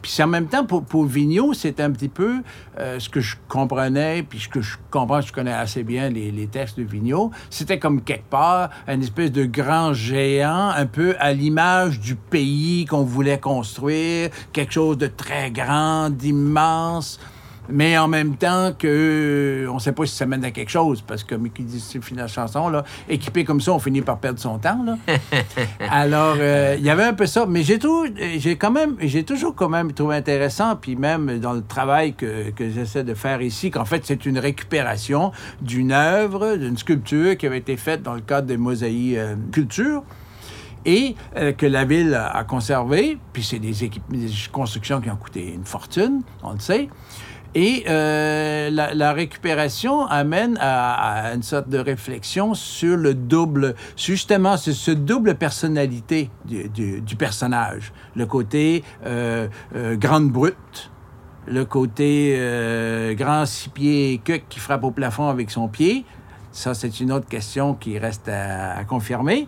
Puis 0.00 0.22
en 0.22 0.26
même 0.26 0.46
temps, 0.46 0.64
pour, 0.64 0.84
pour 0.84 1.04
Vigneault, 1.04 1.54
c'est 1.54 1.80
un 1.80 1.90
petit 1.90 2.08
peu 2.08 2.42
euh, 2.78 2.98
ce 2.98 3.08
que 3.08 3.20
je 3.20 3.36
comprenais, 3.48 4.22
puis 4.22 4.40
ce 4.40 4.48
que 4.48 4.60
je 4.60 4.76
comprends, 4.90 5.20
je 5.20 5.32
connais 5.32 5.52
assez 5.52 5.82
bien 5.82 6.08
les, 6.10 6.46
textes 6.46 6.78
de 6.78 6.84
Vigneault. 6.84 7.30
C'était 7.50 7.78
comme 7.78 8.02
quelque 8.02 8.28
part 8.28 8.70
une 8.86 9.02
espèce 9.02 9.32
de 9.32 9.44
grand 9.44 9.92
géant, 9.92 10.68
un 10.68 10.86
peu 10.86 11.16
à 11.18 11.32
l'image 11.32 12.00
du 12.00 12.14
pays 12.14 12.84
qu'on 12.84 13.02
voulait 13.02 13.40
construire, 13.40 14.30
quelque 14.52 14.72
chose 14.72 14.98
de 14.98 15.06
très 15.06 15.50
grand, 15.50 16.10
d'immense 16.10 17.18
mais 17.68 17.98
en 17.98 18.08
même 18.08 18.36
temps 18.36 18.72
que 18.78 19.66
on 19.70 19.74
ne 19.74 19.80
sait 19.80 19.92
pas 19.92 20.06
si 20.06 20.14
ça 20.14 20.26
mène 20.26 20.44
à 20.44 20.50
quelque 20.50 20.70
chose 20.70 21.02
parce 21.02 21.24
que 21.24 21.34
comme 21.34 21.48
dit 21.48 21.80
c'est 21.80 22.00
la 22.14 22.26
chanson 22.26 22.68
là. 22.68 22.84
Équipé 23.08 23.44
comme 23.44 23.60
ça 23.60 23.72
on 23.72 23.78
finit 23.78 24.02
par 24.02 24.18
perdre 24.18 24.38
son 24.38 24.58
temps 24.58 24.82
là. 24.84 24.96
Alors 25.90 26.36
euh, 26.38 26.76
il 26.78 26.84
y 26.84 26.90
avait 26.90 27.04
un 27.04 27.14
peu 27.14 27.26
ça 27.26 27.46
mais 27.46 27.62
j'ai 27.62 27.78
tout 27.78 28.06
j'ai 28.38 28.56
quand 28.56 28.70
même 28.70 28.96
j'ai 29.00 29.24
toujours 29.24 29.54
quand 29.54 29.68
même 29.68 29.92
trouvé 29.92 30.16
intéressant 30.16 30.76
puis 30.76 30.96
même 30.96 31.38
dans 31.38 31.52
le 31.52 31.62
travail 31.62 32.14
que, 32.14 32.50
que 32.50 32.70
j'essaie 32.70 33.04
de 33.04 33.14
faire 33.14 33.42
ici 33.42 33.70
qu'en 33.70 33.84
fait 33.84 34.02
c'est 34.04 34.26
une 34.26 34.38
récupération 34.38 35.32
d'une 35.60 35.92
œuvre 35.92 36.56
d'une 36.56 36.76
sculpture 36.76 37.36
qui 37.36 37.46
avait 37.46 37.58
été 37.58 37.76
faite 37.76 38.02
dans 38.02 38.14
le 38.14 38.20
cadre 38.20 38.46
des 38.46 38.56
mosaïques 38.56 39.16
euh, 39.16 39.34
culture 39.52 40.02
et 40.86 41.16
euh, 41.36 41.52
que 41.52 41.66
la 41.66 41.84
ville 41.84 42.14
a 42.14 42.44
conservé, 42.44 43.18
puis 43.32 43.42
c'est 43.42 43.58
des, 43.58 43.72
des 43.72 44.30
constructions 44.52 45.00
qui 45.00 45.10
ont 45.10 45.16
coûté 45.16 45.52
une 45.52 45.64
fortune, 45.64 46.22
on 46.42 46.52
le 46.52 46.60
sait. 46.60 46.88
Et 47.58 47.84
euh, 47.88 48.68
la, 48.70 49.12
récupération 49.14 50.06
amène 50.06 50.58
à, 50.60 51.32
une 51.34 51.42
sorte 51.42 51.70
de 51.70 51.78
réflexion 51.78 52.52
sur 52.52 52.98
le 52.98 53.14
double, 53.14 53.74
justement, 53.96 54.58
sur 54.58 54.74
ce 54.74 54.90
double 54.90 55.36
personnalité 55.36 56.28
du, 56.44 57.16
personnage. 57.16 57.94
Le 58.14 58.26
côté 58.26 58.84
euh, 59.06 59.48
euh, 59.74 59.96
grande 59.96 60.30
brute, 60.30 60.90
le 61.46 61.64
côté 61.64 62.38
grand 63.16 63.46
six 63.46 63.70
pieds 63.70 64.20
que 64.22 64.34
qui 64.34 64.60
frappe 64.60 64.84
au 64.84 64.90
plafond 64.90 65.28
avec 65.28 65.50
son 65.50 65.66
pied. 65.66 66.04
Ça, 66.52 66.74
c'est 66.74 67.00
une 67.00 67.10
autre 67.10 67.26
question 67.26 67.72
qui 67.72 67.98
reste 67.98 68.28
à, 68.28 68.84
confirmer. 68.84 69.46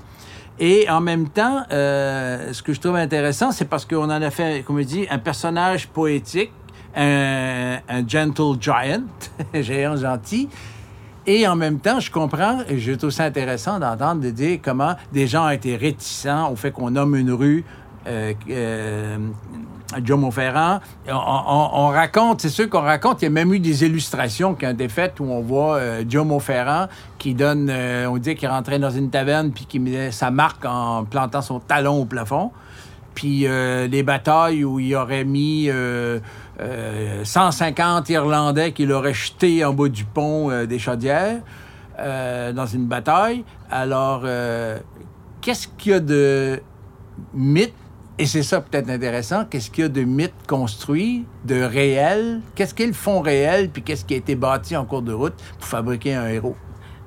Et 0.59 0.89
en 0.89 1.03
même 1.03 1.29
temps, 1.29 1.63
ce 1.69 2.63
que 2.63 2.73
je 2.73 2.81
trouve 2.81 2.97
intéressant, 2.97 3.53
c'est 3.53 3.67
parce 3.67 3.85
qu'on 3.85 4.05
en 4.05 4.23
a 4.23 4.31
fait, 4.31 4.65
comme 4.65 4.79
je 4.79 4.87
dis, 4.87 5.07
un 5.11 5.19
personnage 5.19 5.89
poétique 5.89 6.53
un, 6.99 8.07
gentle 8.07 8.61
giant, 8.61 9.05
géant 9.55 9.97
gentil. 9.97 10.49
Et 11.27 11.47
en 11.47 11.57
même 11.57 11.79
temps, 11.79 12.01
je 12.01 12.11
comprends, 12.11 12.61
et 12.69 12.79
je 12.79 12.93
trouve 12.93 13.11
ça 13.11 13.25
intéressant 13.25 13.79
d'entendre 13.79 14.23
de 14.23 14.31
dire 14.31 14.61
comment 14.63 14.95
des 15.13 15.27
gens 15.27 15.47
ont 15.47 15.51
été 15.51 15.77
réticents 15.77 16.51
au 16.51 16.57
fait 16.57 16.71
qu'on 16.71 16.91
nomme 16.91 17.15
une 17.17 17.33
rue 17.33 17.65
euh, 18.07 18.33
euh, 18.49 19.19
Joe 20.03 20.19
Montferrand. 20.19 20.81
On, 21.07 21.89
raconte, 21.89 22.43
c'est 22.43 22.49
sûr 22.49 22.69
qu'on 22.69 22.81
raconte, 22.81 23.23
il 23.23 23.27
y 23.27 23.29
a 23.29 23.31
même 23.31 23.53
eu 23.53 23.59
des 23.59 23.85
illustrations 23.85 24.55
qui 24.55 24.67
ont 24.67 24.71
été 24.71 24.89
faites 24.89 25.21
où 25.21 25.25
on 25.25 25.41
voit 25.41 25.77
euh, 25.77 26.05
Joe 26.09 26.27
Montferrand 26.27 26.89
qui 27.19 27.35
donne, 27.35 27.71
on 27.71 28.17
dit 28.19 28.35
qu'il 28.35 28.49
rentrait 28.49 28.79
dans 28.79 28.91
une 28.91 29.11
taverne 29.11 29.51
puis 29.51 29.67
qui 29.67 29.79
met 29.79 30.11
sa 30.11 30.31
marque 30.31 30.65
en 30.65 31.05
plantant 31.05 31.43
son 31.43 31.61
talon 31.61 32.03
au 32.03 32.05
plafond. 32.05 32.53
Puis 33.15 33.47
les 33.49 34.03
batailles 34.03 34.63
où 34.63 34.79
il 34.79 34.95
aurait 34.95 35.25
mis 35.25 35.69
150 37.25 38.11
euh, 38.11 38.13
Irlandais 38.13 38.73
qui 38.73 38.87
l'auraient 38.87 39.15
jeté 39.15 39.65
en 39.65 39.73
bas 39.73 39.89
du 39.89 40.05
pont 40.05 40.51
euh, 40.51 40.67
des 40.67 40.79
Chaudières 40.79 41.41
euh, 41.99 42.53
dans 42.53 42.67
une 42.67 42.87
bataille. 42.87 43.45
Alors, 43.71 44.25
qu'est-ce 45.41 45.69
qu'il 45.69 45.93
y 45.93 45.95
a 45.95 46.01
de 46.01 46.61
mythe 47.35 47.75
et 48.21 48.27
c'est 48.27 48.43
ça 48.43 48.61
peut-être 48.61 48.91
intéressant. 48.91 49.45
Qu'est-ce 49.45 49.71
qu'il 49.71 49.83
y 49.83 49.85
a 49.85 49.89
de 49.89 50.03
mythe 50.03 50.35
construit, 50.49 51.25
de 51.45 51.63
réel? 51.63 52.41
Qu'est-ce 52.57 52.75
qu'est 52.75 52.87
le 52.87 52.93
fond 52.93 53.21
réel, 53.21 53.71
puis 53.71 53.83
qu'est-ce 53.83 54.05
qui 54.05 54.15
a 54.15 54.17
été 54.17 54.35
bâti 54.35 54.77
en 54.77 54.85
cours 54.85 55.03
de 55.03 55.13
route 55.13 55.35
pour 55.57 55.69
fabriquer 55.69 56.15
un 56.15 56.27
héros? 56.27 56.57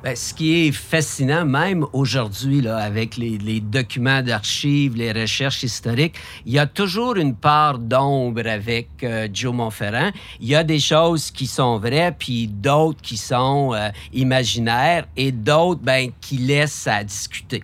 Ben, 0.03 0.15
ce 0.15 0.33
qui 0.33 0.67
est 0.67 0.71
fascinant, 0.71 1.45
même 1.45 1.85
aujourd'hui, 1.93 2.67
avec 2.67 3.17
les, 3.17 3.59
documents 3.59 4.23
d'archives, 4.23 4.95
les 4.95 5.11
recherches 5.11 5.61
historiques, 5.61 6.15
il 6.47 6.53
y 6.53 6.59
a 6.59 6.65
toujours 6.65 7.17
une 7.17 7.35
part 7.35 7.77
d'ombre 7.77 8.47
avec 8.47 8.89
euh, 9.03 9.27
Joe 9.31 9.53
Montferrand. 9.53 10.09
Il 10.39 10.47
y 10.47 10.55
a 10.55 10.63
des 10.63 10.79
choses 10.79 11.29
qui 11.29 11.45
sont 11.45 11.77
vraies, 11.77 12.15
puis 12.17 12.47
d'autres 12.47 13.01
qui 13.01 13.15
sont 13.15 13.75
euh, 13.75 13.89
imaginaires, 14.11 15.05
et 15.15 15.31
d'autres 15.31 15.81
ben, 15.81 16.09
qui 16.19 16.37
laissent 16.37 16.87
à 16.87 17.03
discuter. 17.03 17.63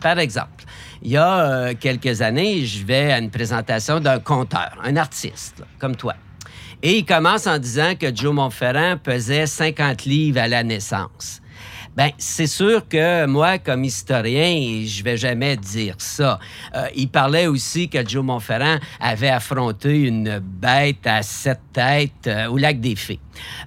Par 0.00 0.18
exemple, 0.18 0.64
il 1.02 1.10
y 1.10 1.16
a 1.18 1.40
euh, 1.40 1.74
quelques 1.78 2.22
années, 2.22 2.64
je 2.64 2.82
vais 2.82 3.12
à 3.12 3.18
une 3.18 3.30
présentation 3.30 4.00
d'un 4.00 4.20
conteur, 4.20 4.78
un 4.82 4.96
artiste, 4.96 5.62
comme 5.78 5.96
toi. 5.96 6.14
Et 6.82 6.98
il 6.98 7.04
commence 7.04 7.46
en 7.46 7.58
disant 7.58 7.94
que 7.98 8.14
Joe 8.14 8.34
Montferrand 8.34 8.96
pesait 9.02 9.46
50 9.46 10.04
livres 10.04 10.40
à 10.40 10.48
la 10.48 10.62
naissance. 10.62 11.40
Ben, 11.96 12.10
c'est 12.18 12.46
sûr 12.46 12.86
que 12.86 13.24
moi, 13.24 13.56
comme 13.56 13.82
historien, 13.82 14.84
je 14.84 15.02
vais 15.02 15.16
jamais 15.16 15.56
dire 15.56 15.94
ça. 15.96 16.38
Euh, 16.74 16.88
il 16.94 17.08
parlait 17.08 17.46
aussi 17.46 17.88
que 17.88 18.06
Joe 18.06 18.22
Montferrand 18.22 18.76
avait 19.00 19.30
affronté 19.30 20.02
une 20.02 20.38
bête 20.38 21.06
à 21.06 21.22
sept 21.22 21.60
têtes 21.72 22.26
euh, 22.26 22.48
au 22.48 22.58
lac 22.58 22.80
des 22.80 22.96
Fées. 22.96 23.18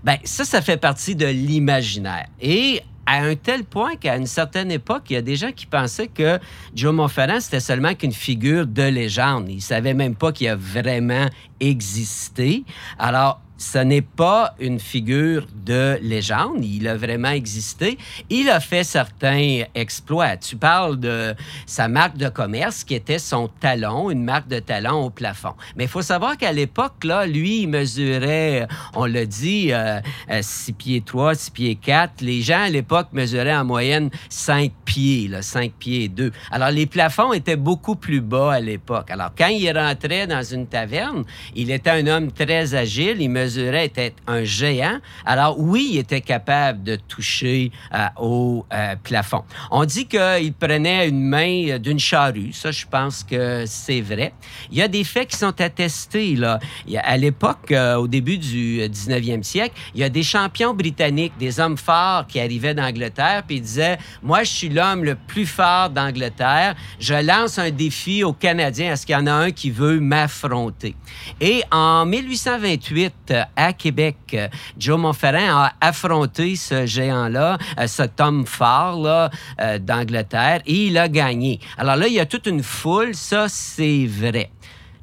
Ben, 0.03 0.17
ça, 0.23 0.45
ça 0.45 0.61
fait 0.61 0.77
partie 0.77 1.15
de 1.15 1.25
l'imaginaire. 1.25 2.27
Et 2.39 2.83
à 3.09 3.23
un 3.23 3.35
tel 3.35 3.63
point 3.63 3.95
qu'à 3.95 4.17
une 4.17 4.27
certaine 4.27 4.71
époque, 4.71 5.05
il 5.09 5.13
y 5.13 5.15
a 5.15 5.23
des 5.23 5.35
gens 5.35 5.51
qui 5.51 5.65
pensaient 5.65 6.07
que 6.07 6.37
Joe 6.75 6.93
Montferrand, 6.93 7.39
c'était 7.39 7.59
seulement 7.59 7.95
qu'une 7.95 8.13
figure 8.13 8.67
de 8.67 8.83
légende. 8.83 9.49
Ils 9.49 9.55
ne 9.55 9.61
savaient 9.61 9.95
même 9.95 10.13
pas 10.15 10.31
qu'il 10.31 10.47
a 10.47 10.55
vraiment 10.55 11.25
existé. 11.59 12.63
Alors, 12.99 13.41
ce 13.59 13.77
n'est 13.77 14.01
pas 14.01 14.55
une 14.59 14.79
figure 14.79 15.45
de 15.65 15.99
légende. 16.01 16.63
Il 16.63 16.87
a 16.87 16.95
vraiment 16.95 17.29
existé. 17.29 17.97
Il 18.29 18.49
a 18.49 18.61
fait 18.61 18.85
certains 18.85 19.63
exploits. 19.75 20.37
Tu 20.37 20.55
parles 20.55 20.97
de 20.97 21.35
sa 21.65 21.89
marque 21.89 22.15
de 22.15 22.29
commerce 22.29 22.85
qui 22.85 22.95
était 22.95 23.19
son 23.19 23.49
talon, 23.59 24.09
une 24.09 24.23
marque 24.23 24.47
de 24.47 24.59
talon 24.59 25.03
au 25.03 25.09
plafond. 25.09 25.53
Mais 25.75 25.83
il 25.83 25.89
faut 25.89 26.01
savoir 26.01 26.37
qu'à 26.37 26.53
l'époque, 26.53 27.03
là, 27.03 27.25
lui, 27.27 27.63
il 27.63 27.67
mesurait, 27.67 28.65
on 28.95 29.05
l'a 29.05 29.25
dit, 29.25 29.65
6 29.65 29.73
euh, 29.73 29.99
euh, 30.31 30.41
pieds 30.77 31.01
3, 31.01 31.35
6 31.35 31.51
pieds 31.51 31.75
4. 31.75 32.21
Les 32.21 32.41
gens 32.41 32.61
à 32.61 32.69
l'époque 32.69 33.09
mesuraient 33.11 33.55
en 33.55 33.65
moyenne 33.65 34.09
5 34.29 34.71
pieds, 34.85 35.27
là, 35.27 35.41
5 35.41 35.73
pieds 35.73 36.07
2. 36.07 36.31
Alors, 36.51 36.71
les 36.71 36.85
plafonds 36.85 37.33
étaient 37.33 37.57
beaucoup 37.57 37.97
plus 37.97 38.21
bas 38.21 38.53
à 38.53 38.59
l'époque. 38.61 39.11
Alors, 39.11 39.31
quand 39.37 39.47
il 39.47 39.69
rentrait 39.77 40.27
dans 40.27 40.43
une 40.43 40.65
taverne, 40.67 41.25
il 41.55 41.71
était 41.71 41.89
un 41.89 42.07
homme 42.07 42.31
très 42.31 42.73
agile. 42.73 43.17
Il 43.19 43.29
mesurait 43.29 43.48
était 43.57 44.13
un 44.27 44.43
géant. 44.43 44.99
Alors 45.25 45.59
oui, 45.59 45.89
il 45.93 45.97
était 45.97 46.21
capable 46.21 46.83
de 46.83 46.95
toucher 46.95 47.71
euh, 47.93 48.05
au 48.17 48.65
euh, 48.73 48.95
plafond. 49.03 49.43
On 49.71 49.85
dit 49.85 50.05
qu'il 50.05 50.53
prenait 50.53 51.07
une 51.07 51.21
main 51.21 51.77
d'une 51.79 51.99
charrue. 51.99 52.53
Ça, 52.53 52.71
je 52.71 52.85
pense 52.85 53.23
que 53.23 53.63
c'est 53.65 54.01
vrai. 54.01 54.33
Il 54.71 54.77
y 54.77 54.81
a 54.81 54.87
des 54.87 55.03
faits 55.03 55.29
qui 55.29 55.37
sont 55.37 55.59
attestés. 55.61 56.35
Là. 56.35 56.59
à 57.03 57.17
l'époque, 57.17 57.71
euh, 57.71 57.95
au 57.95 58.07
début 58.07 58.37
du 58.37 58.79
19e 58.79 59.43
siècle, 59.43 59.75
il 59.93 60.01
y 60.01 60.03
a 60.03 60.09
des 60.09 60.23
champions 60.23 60.73
britanniques, 60.73 61.33
des 61.39 61.59
hommes 61.59 61.77
forts 61.77 62.27
qui 62.27 62.39
arrivaient 62.39 62.73
d'Angleterre, 62.73 63.43
puis 63.47 63.57
ils 63.57 63.61
disaient, 63.61 63.97
moi, 64.21 64.43
je 64.43 64.49
suis 64.49 64.69
l'homme 64.69 65.03
le 65.03 65.15
plus 65.15 65.45
fort 65.45 65.89
d'Angleterre. 65.89 66.75
Je 66.99 67.13
lance 67.13 67.59
un 67.59 67.71
défi 67.71 68.23
aux 68.23 68.33
Canadiens. 68.33 68.93
Est-ce 68.93 69.05
qu'il 69.05 69.13
y 69.13 69.17
en 69.17 69.27
a 69.27 69.33
un 69.33 69.51
qui 69.51 69.71
veut 69.71 69.99
m'affronter? 69.99 70.95
Et 71.41 71.63
en 71.71 72.05
1828, 72.05 73.33
à 73.55 73.73
Québec. 73.73 74.37
Joe 74.77 74.99
Montferrand 74.99 75.63
a 75.63 75.73
affronté 75.81 76.55
ce 76.55 76.85
géant-là, 76.85 77.57
euh, 77.79 77.87
ce 77.87 78.03
Tom 78.03 78.45
fort 78.45 79.05
euh, 79.05 79.79
d'Angleterre, 79.79 80.61
et 80.65 80.87
il 80.87 80.97
a 80.97 81.07
gagné. 81.07 81.59
Alors 81.77 81.95
là, 81.95 82.07
il 82.07 82.13
y 82.13 82.19
a 82.19 82.25
toute 82.25 82.47
une 82.47 82.63
foule, 82.63 83.15
ça 83.15 83.47
c'est 83.49 84.05
vrai. 84.05 84.51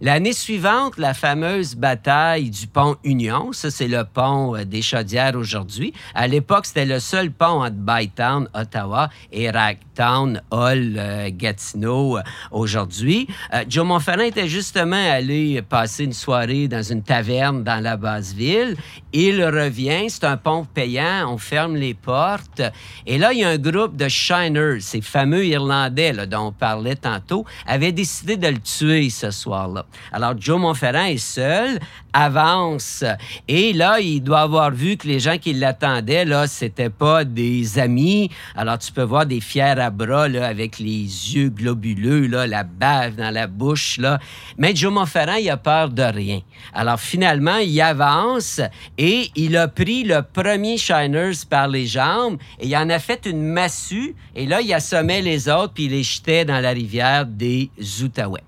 L'année 0.02 0.34
suivante, 0.34 0.98
la 0.98 1.14
fameuse 1.14 1.74
bataille 1.74 2.50
du 2.50 2.66
pont 2.66 2.96
Union, 3.02 3.52
ça 3.52 3.70
c'est 3.70 3.88
le 3.88 4.04
pont 4.04 4.54
euh, 4.54 4.66
des 4.66 4.82
Chaudières 4.82 5.36
aujourd'hui. 5.36 5.94
À 6.14 6.26
l'époque, 6.28 6.66
c'était 6.66 6.84
le 6.84 7.00
seul 7.00 7.30
pont 7.30 7.62
entre 7.62 7.76
Bytown, 7.76 8.46
Ottawa, 8.52 9.08
et 9.32 9.50
Ragtown, 9.50 10.42
Hull, 10.52 10.96
euh, 10.98 11.30
Gatineau 11.32 12.18
euh, 12.18 12.22
aujourd'hui. 12.50 13.26
Joe 13.70 13.86
Montferrand 13.86 14.24
était 14.24 14.48
justement 14.48 14.96
allé 14.96 15.62
passer 15.62 16.04
une 16.04 16.12
soirée 16.12 16.68
dans 16.68 16.82
une 16.82 17.02
taverne 17.02 17.64
dans 17.64 17.82
la 17.82 17.96
basse 17.96 18.34
ville. 18.34 18.76
Il 19.14 19.42
revient, 19.42 20.10
c'est 20.10 20.24
un 20.24 20.36
pont 20.36 20.66
payant, 20.66 21.32
on 21.32 21.38
ferme 21.38 21.74
les 21.74 21.94
portes. 21.94 22.60
Et 23.06 23.16
là, 23.16 23.32
il 23.32 23.38
y 23.38 23.44
a 23.44 23.48
un 23.48 23.56
groupe 23.56 23.96
de 23.96 24.08
shiners, 24.08 24.80
ces 24.80 25.00
fameux 25.00 25.46
Irlandais 25.46 26.12
dont 26.26 26.48
on 26.48 26.52
parlait 26.52 26.96
tantôt, 26.96 27.46
avaient 27.66 27.92
décidé 27.92 28.36
de 28.36 28.48
le 28.48 28.58
tuer 28.58 29.08
ce 29.08 29.30
soir-là. 29.30 29.85
Alors, 30.12 30.34
Joe 30.38 30.60
Montferrand 30.60 31.06
est 31.06 31.18
seul, 31.18 31.78
avance, 32.12 33.04
et 33.48 33.72
là, 33.72 34.00
il 34.00 34.20
doit 34.20 34.40
avoir 34.40 34.70
vu 34.70 34.96
que 34.96 35.06
les 35.06 35.20
gens 35.20 35.38
qui 35.38 35.52
l'attendaient, 35.52 36.24
là, 36.24 36.46
c'était 36.46 36.90
pas 36.90 37.24
des 37.24 37.78
amis. 37.78 38.30
Alors, 38.56 38.78
tu 38.78 38.92
peux 38.92 39.02
voir 39.02 39.26
des 39.26 39.40
fiers 39.40 39.62
à 39.62 39.90
bras, 39.90 40.28
là, 40.28 40.46
avec 40.46 40.78
les 40.78 41.34
yeux 41.34 41.50
globuleux, 41.50 42.26
là, 42.26 42.46
la 42.46 42.64
bave 42.64 43.16
dans 43.16 43.30
la 43.30 43.46
bouche, 43.46 43.98
là. 43.98 44.18
Mais 44.58 44.74
Joe 44.74 44.92
Montferrand, 44.92 45.36
il 45.36 45.50
a 45.50 45.56
peur 45.56 45.90
de 45.90 46.02
rien. 46.02 46.40
Alors, 46.72 47.00
finalement, 47.00 47.58
il 47.58 47.80
avance 47.80 48.60
et 48.98 49.30
il 49.34 49.56
a 49.56 49.68
pris 49.68 50.04
le 50.04 50.22
premier 50.22 50.78
Shiners 50.78 51.44
par 51.48 51.68
les 51.68 51.86
jambes 51.86 52.38
et 52.60 52.66
il 52.66 52.76
en 52.76 52.88
a 52.90 52.98
fait 52.98 53.26
une 53.26 53.42
massue. 53.42 54.14
Et 54.34 54.46
là, 54.46 54.60
il 54.60 54.72
assommait 54.72 55.22
les 55.22 55.48
autres 55.48 55.74
puis 55.74 55.84
il 55.84 55.90
les 55.90 56.02
jetait 56.02 56.44
dans 56.44 56.60
la 56.60 56.70
rivière 56.70 57.26
des 57.26 57.70
Outaouais. 58.02 58.42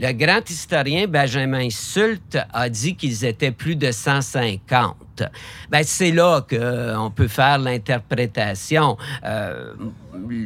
Le 0.00 0.12
grand 0.12 0.48
historien 0.48 1.08
Benjamin 1.08 1.70
Sult 1.70 2.38
a 2.52 2.68
dit 2.68 2.94
qu'ils 2.94 3.24
étaient 3.24 3.50
plus 3.50 3.74
de 3.74 3.90
150. 3.90 4.94
Ben, 5.70 5.82
c'est 5.82 6.12
là 6.12 6.40
qu'on 6.48 6.56
euh, 6.56 7.08
peut 7.08 7.26
faire 7.26 7.58
l'interprétation. 7.58 8.96
Euh, 9.24 9.74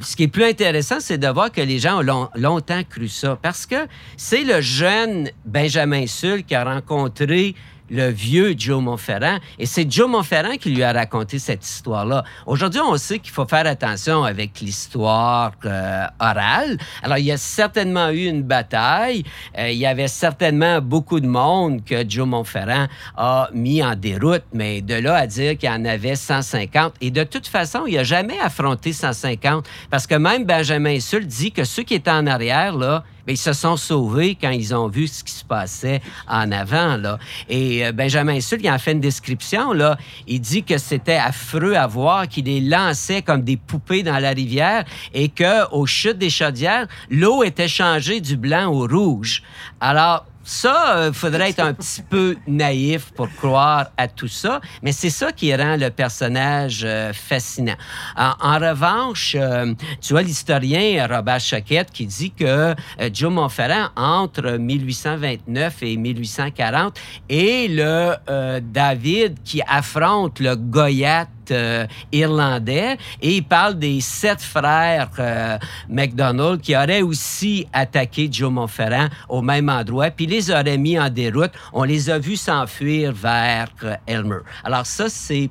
ce 0.00 0.16
qui 0.16 0.23
est 0.23 0.28
plus 0.28 0.44
intéressant, 0.44 1.00
c'est 1.00 1.18
de 1.18 1.28
voir 1.28 1.52
que 1.52 1.61
les 1.61 1.78
gens 1.78 2.02
ont 2.02 2.28
longtemps 2.35 2.82
cru 2.88 3.09
ça. 3.09 3.38
Parce 3.42 3.66
que 3.66 3.87
c'est 4.16 4.44
le 4.44 4.62
jeune 4.62 5.28
Benjamin 5.44 6.06
Sult 6.06 6.47
qui 6.47 6.54
a 6.54 6.64
rencontré 6.64 7.54
le 7.92 8.08
vieux 8.08 8.54
Joe 8.56 8.82
Montferrand. 8.82 9.38
Et 9.58 9.66
c'est 9.66 9.88
Joe 9.88 10.08
Montferrand 10.08 10.56
qui 10.56 10.70
lui 10.70 10.82
a 10.82 10.92
raconté 10.92 11.38
cette 11.38 11.64
histoire-là. 11.64 12.25
Aujourd'hui, 12.46 12.80
on 12.80 12.96
sait 12.96 13.18
qu'il 13.18 13.32
faut 13.32 13.46
faire 13.46 13.66
attention 13.66 14.25
avec 14.25 14.61
l'histoire 14.61 15.52
euh, 15.64 16.06
orale. 16.18 16.78
Alors, 17.02 17.18
il 17.18 17.26
y 17.26 17.32
a 17.32 17.37
certainement 17.37 18.08
eu 18.08 18.25
une 18.26 18.42
bataille. 18.42 19.25
Euh, 19.58 19.70
il 19.70 19.76
y 19.76 19.87
avait 19.87 20.08
certainement 20.08 20.80
beaucoup 20.80 21.20
de 21.20 21.26
monde 21.26 21.84
que 21.84 22.08
Joe 22.08 22.26
Montferrand 22.26 22.87
a 23.16 23.50
mis 23.52 23.82
en 23.84 23.94
déroute, 23.94 24.44
mais 24.54 24.80
de 24.80 24.94
là 24.94 25.16
à 25.16 25.26
dire 25.26 25.58
qu'il 25.58 25.68
en 25.68 25.84
avait 25.84 26.16
150. 26.16 26.94
Et 27.02 27.11
de 27.11 27.25
toute 27.25 27.46
façon, 27.46 27.84
il 27.87 27.96
n'a 27.96 28.04
jamais 28.04 28.38
affronté 28.40 28.94
150 28.94 29.68
parce 29.90 30.06
que 30.06 30.14
même 30.14 30.44
Benjamin 30.44 30.99
Sull 30.99 31.26
dit 31.26 31.52
que 31.52 31.64
ceux 31.64 31.82
qui 31.82 31.94
étaient 31.94 32.11
en 32.11 32.26
arrière, 32.26 32.75
là, 32.75 33.04
ils 33.29 33.38
se 33.38 33.52
sont 33.52 33.76
sauvés 33.76 34.37
quand 34.41 34.50
ils 34.50 34.75
ont 34.75 34.88
vu 34.88 35.07
ce 35.07 35.23
qui 35.23 35.33
se 35.33 35.45
passait 35.45 36.00
en 36.29 36.50
avant. 36.52 36.97
Là. 36.97 37.19
Et 37.49 37.87
euh, 37.87 37.93
Benjamin 37.93 38.41
Sull, 38.41 38.61
il 38.62 38.71
en 38.71 38.79
fait 38.79 38.93
une 38.93 39.00
description. 39.00 39.73
Là. 39.73 39.97
Il 40.26 40.41
dit 40.41 40.62
que 40.62 40.79
c'était 40.79 41.17
affreux 41.17 41.75
à 41.75 41.87
voir, 41.87 42.29
qu'il 42.29 42.47
les 42.47 42.61
lançait 42.61 43.23
comme 43.23 43.43
des 43.43 43.57
poupées 43.57 44.02
dans 44.02 44.19
la 44.19 44.31
rivière 44.31 44.85
et 45.14 45.29
qu'aux 45.29 45.87
chutes 45.87 46.19
des 46.19 46.31
chaudières, 46.31 46.87
l'eau 47.11 47.43
était 47.43 47.69
changée 47.69 48.21
du 48.21 48.37
blanc 48.37 48.73
au 48.73 48.87
rouge. 48.87 49.43
Alors, 49.81 50.26
ça, 50.44 50.94
il 50.96 50.99
euh, 50.99 51.12
faudrait 51.12 51.50
être 51.50 51.61
un 51.61 51.75
petit 51.75 52.02
peu 52.02 52.37
naïf 52.46 53.12
pour 53.12 53.28
croire 53.34 53.90
à 53.96 54.08
tout 54.08 54.28
ça, 54.28 54.61
mais 54.82 54.92
c'est 54.92 55.11
ça 55.11 55.32
qui 55.32 55.54
rend 55.54 55.76
le 55.76 55.90
personnage 55.90 56.82
euh, 56.84 57.12
fascinant. 57.12 57.76
En, 58.16 58.58
revanche, 58.58 59.37
euh, 59.38 59.72
tu 60.00 60.12
vois 60.12 60.22
l'historien 60.22 61.06
Robert 61.06 61.40
Choquette 61.40 61.90
qui 61.90 62.06
dit 62.06 62.30
que 62.30 62.75
Joe 63.12 63.32
Montferrand, 63.32 63.88
entre 63.96 64.56
1829 64.58 65.82
et 65.82 65.96
1840, 65.96 66.99
est 67.28 67.68
le 67.70 68.61
David 68.61 69.42
qui 69.42 69.62
affronte 69.66 70.40
le 70.40 70.56
Goyat 70.56 71.26
euh, 71.50 71.87
irlandais 72.12 72.96
et 73.20 73.37
il 73.37 73.44
parle 73.44 73.78
des 73.78 74.00
sept 74.00 74.40
frères 74.40 75.11
euh, 75.18 75.58
McDonald 75.88 76.61
qui 76.61 76.76
auraient 76.76 77.02
aussi 77.02 77.66
attaqué 77.72 78.28
Joe 78.30 78.50
Montferrand 78.50 79.08
au 79.28 79.42
même 79.42 79.68
endroit, 79.68 80.11
puis 80.11 80.26
les 80.26 80.50
auraient 80.50 80.78
mis 80.78 80.99
en 80.99 81.08
déroute. 81.08 81.52
On 81.72 81.84
les 81.84 82.11
a 82.11 82.18
vus 82.18 82.37
s'enfuir 82.37 83.12
vers 83.12 83.68
euh, 83.83 83.94
Elmer. 84.07 84.40
Alors 84.64 84.87
ça, 84.87 85.09
c'est 85.09 85.50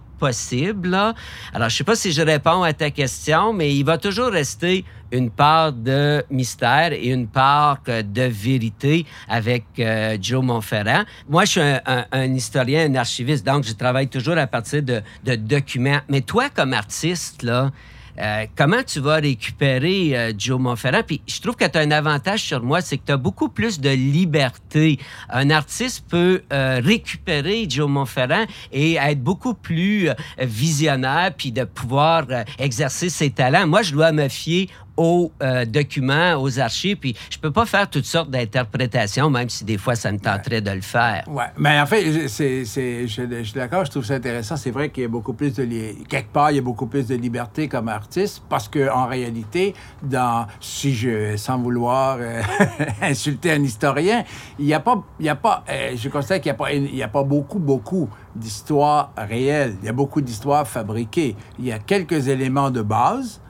Alors, 1.54 1.70
je 1.70 1.76
sais 1.76 1.84
pas 1.84 1.96
si 1.96 2.12
je 2.12 2.22
réponds 2.22 2.64
à 2.64 2.74
ta 2.74 2.92
question, 2.92 3.54
mais 3.54 3.76
il 3.76 3.84
va 3.84 3.98
toujours 3.98 4.32
rester 4.32 4.86
une 5.12 5.30
part 5.30 5.74
de 5.74 6.24
mystère 6.30 6.94
et 6.94 7.08
une 7.08 7.28
part 7.28 7.80
de 7.86 8.22
vérité 8.22 9.06
avec 9.28 9.66
euh, 9.80 10.18
Joe 10.22 10.44
Montferrand. 10.44 11.04
Moi, 11.28 11.46
je 11.46 11.52
suis 11.52 11.62
un, 11.62 12.34
historien, 12.34 12.90
un 12.90 12.96
archiviste, 12.96 13.46
donc 13.46 13.66
je 13.66 13.74
travaille 13.74 14.08
toujours 14.08 14.38
à 14.38 14.48
partir 14.48 14.84
de, 14.84 15.02
de 15.26 15.36
documents. 15.36 16.00
Mais 16.08 16.22
toi, 16.22 16.50
comme 16.50 16.74
artiste, 16.74 17.44
là, 17.44 17.72
euh, 18.20 18.46
comment 18.56 18.84
tu 18.84 19.00
vas 19.00 19.16
récupérer 19.16 20.18
euh, 20.18 20.34
Joe 20.38 20.60
Montferrand? 20.60 21.04
Puis 21.06 21.22
je 21.28 21.40
trouve 21.42 21.56
que 21.56 21.66
tu 21.66 21.78
as 21.78 21.82
un 21.82 21.92
avantage 21.92 22.42
sur 22.42 22.64
moi, 22.64 22.82
c'est 22.82 22.98
que 22.98 23.06
tu 23.06 23.12
as 23.12 23.18
beaucoup 23.18 23.50
plus 23.50 23.80
de 23.80 23.90
liberté. 23.90 25.00
Un 25.30 25.50
artiste 25.50 26.06
peut 26.08 26.42
euh, 26.52 26.82
récupérer 26.84 27.66
Joe 27.70 27.90
Montferrand 27.90 28.46
et 28.72 28.96
être 28.96 29.22
beaucoup 29.22 29.54
plus 29.54 30.10
visionnaire, 30.40 31.32
puis 31.38 31.52
de 31.52 31.64
pouvoir 31.64 32.26
exercer 32.60 33.10
ses 33.10 33.30
talents. 33.30 33.68
Moi, 33.68 33.82
je 33.82 33.94
dois 33.94 34.12
me 34.12 34.28
fier 34.28 34.70
aux 34.98 35.32
euh, 35.42 35.66
documents, 35.66 36.42
aux 36.42 36.60
archives, 36.60 36.98
puis 36.98 37.16
je 37.30 37.38
peux 37.38 37.52
pas 37.52 37.66
faire 37.66 37.90
toutes 37.90 38.06
sortes 38.06 38.30
d'interprétations, 38.30 39.30
même 39.30 39.50
si 39.50 39.64
des 39.64 39.78
fois 39.78 39.96
ça 39.96 40.12
me 40.12 40.20
tenterait 40.20 40.62
de 40.62 40.72
le 40.72 40.82
faire. 40.82 41.24
Oui, 41.28 41.44
mais 41.58 41.80
en 41.80 41.86
fait, 41.86 42.28
c'est, 42.28 42.66
je, 42.66 43.44
suis 43.44 43.54
d'accord, 43.54 43.86
je 43.86 43.92
trouve 43.92 44.06
ça 44.06 44.16
intéressant. 44.16 44.58
C'est 44.58 44.72
vrai 44.72 44.90
qu'il 44.90 45.04
y 45.04 45.06
a 45.06 45.10
beaucoup 45.10 45.34
plus 45.34 45.54
de... 45.54 45.66
Quelque 46.08 46.32
part, 46.32 46.52
il 46.52 46.56
y 46.56 46.60
a 46.60 46.64
beaucoup 46.64 46.88
plus 46.88 47.08
de 47.08 47.16
liberté 47.16 47.68
comme 47.68 47.88
artiste, 47.88 48.44
parce 48.50 48.68
qu'en 48.68 49.06
réalité, 49.08 49.74
dans, 50.04 50.48
si 50.60 50.94
je, 50.94 51.36
sans 51.38 51.58
vouloir 51.58 52.18
euh, 52.20 52.42
insulter 53.02 53.52
un 53.52 53.64
historien, 53.64 54.24
il 54.60 54.66
n'y 54.66 54.74
a 54.74 54.80
pas... 54.80 55.04
Y 55.20 55.30
a 55.30 55.36
pas 55.36 55.64
euh, 55.70 55.96
je 55.96 56.10
constate 56.10 56.42
qu'il 56.42 56.54
n'y 56.94 57.02
a, 57.02 57.06
a 57.06 57.10
pas 57.10 57.24
beaucoup, 57.24 57.60
beaucoup 57.60 58.10
d'histoires 58.36 59.12
réelles. 59.18 59.76
Il 59.82 59.86
y 59.86 59.90
a 59.90 59.94
beaucoup 59.94 60.22
d'histoires 60.22 60.68
fabriquées. 60.68 61.36
Il 61.60 61.66
y 61.66 61.72
a 61.72 61.80
quelques 61.80 62.28
éléments 62.28 62.72
de 62.72 62.82
base, 62.82 63.42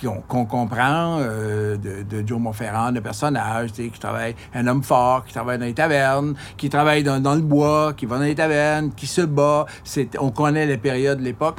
qu'on 0.00 0.44
comprend 0.44 1.18
euh, 1.20 1.76
de, 1.76 2.26
Joe 2.26 2.38
Montferrand, 2.38 2.92
de 2.92 3.00
personnage, 3.00 3.72
qui 3.72 3.90
travaille, 3.90 4.34
un 4.54 4.66
homme 4.66 4.82
fort, 4.82 5.24
qui 5.24 5.32
travaille 5.32 5.58
dans 5.58 5.64
les 5.64 5.74
tavernes, 5.74 6.34
qui 6.56 6.68
travaille 6.68 7.02
dans, 7.02 7.20
dans, 7.20 7.34
le 7.34 7.40
bois, 7.40 7.92
qui 7.96 8.06
va 8.06 8.18
dans 8.18 8.24
les 8.24 8.34
tavernes, 8.34 8.92
qui 8.94 9.06
se 9.06 9.22
bat. 9.22 9.66
On 10.18 10.30
connaît 10.30 10.66
les 10.66 10.78
périodes 10.78 11.18
de 11.18 11.24
l'époque. 11.24 11.56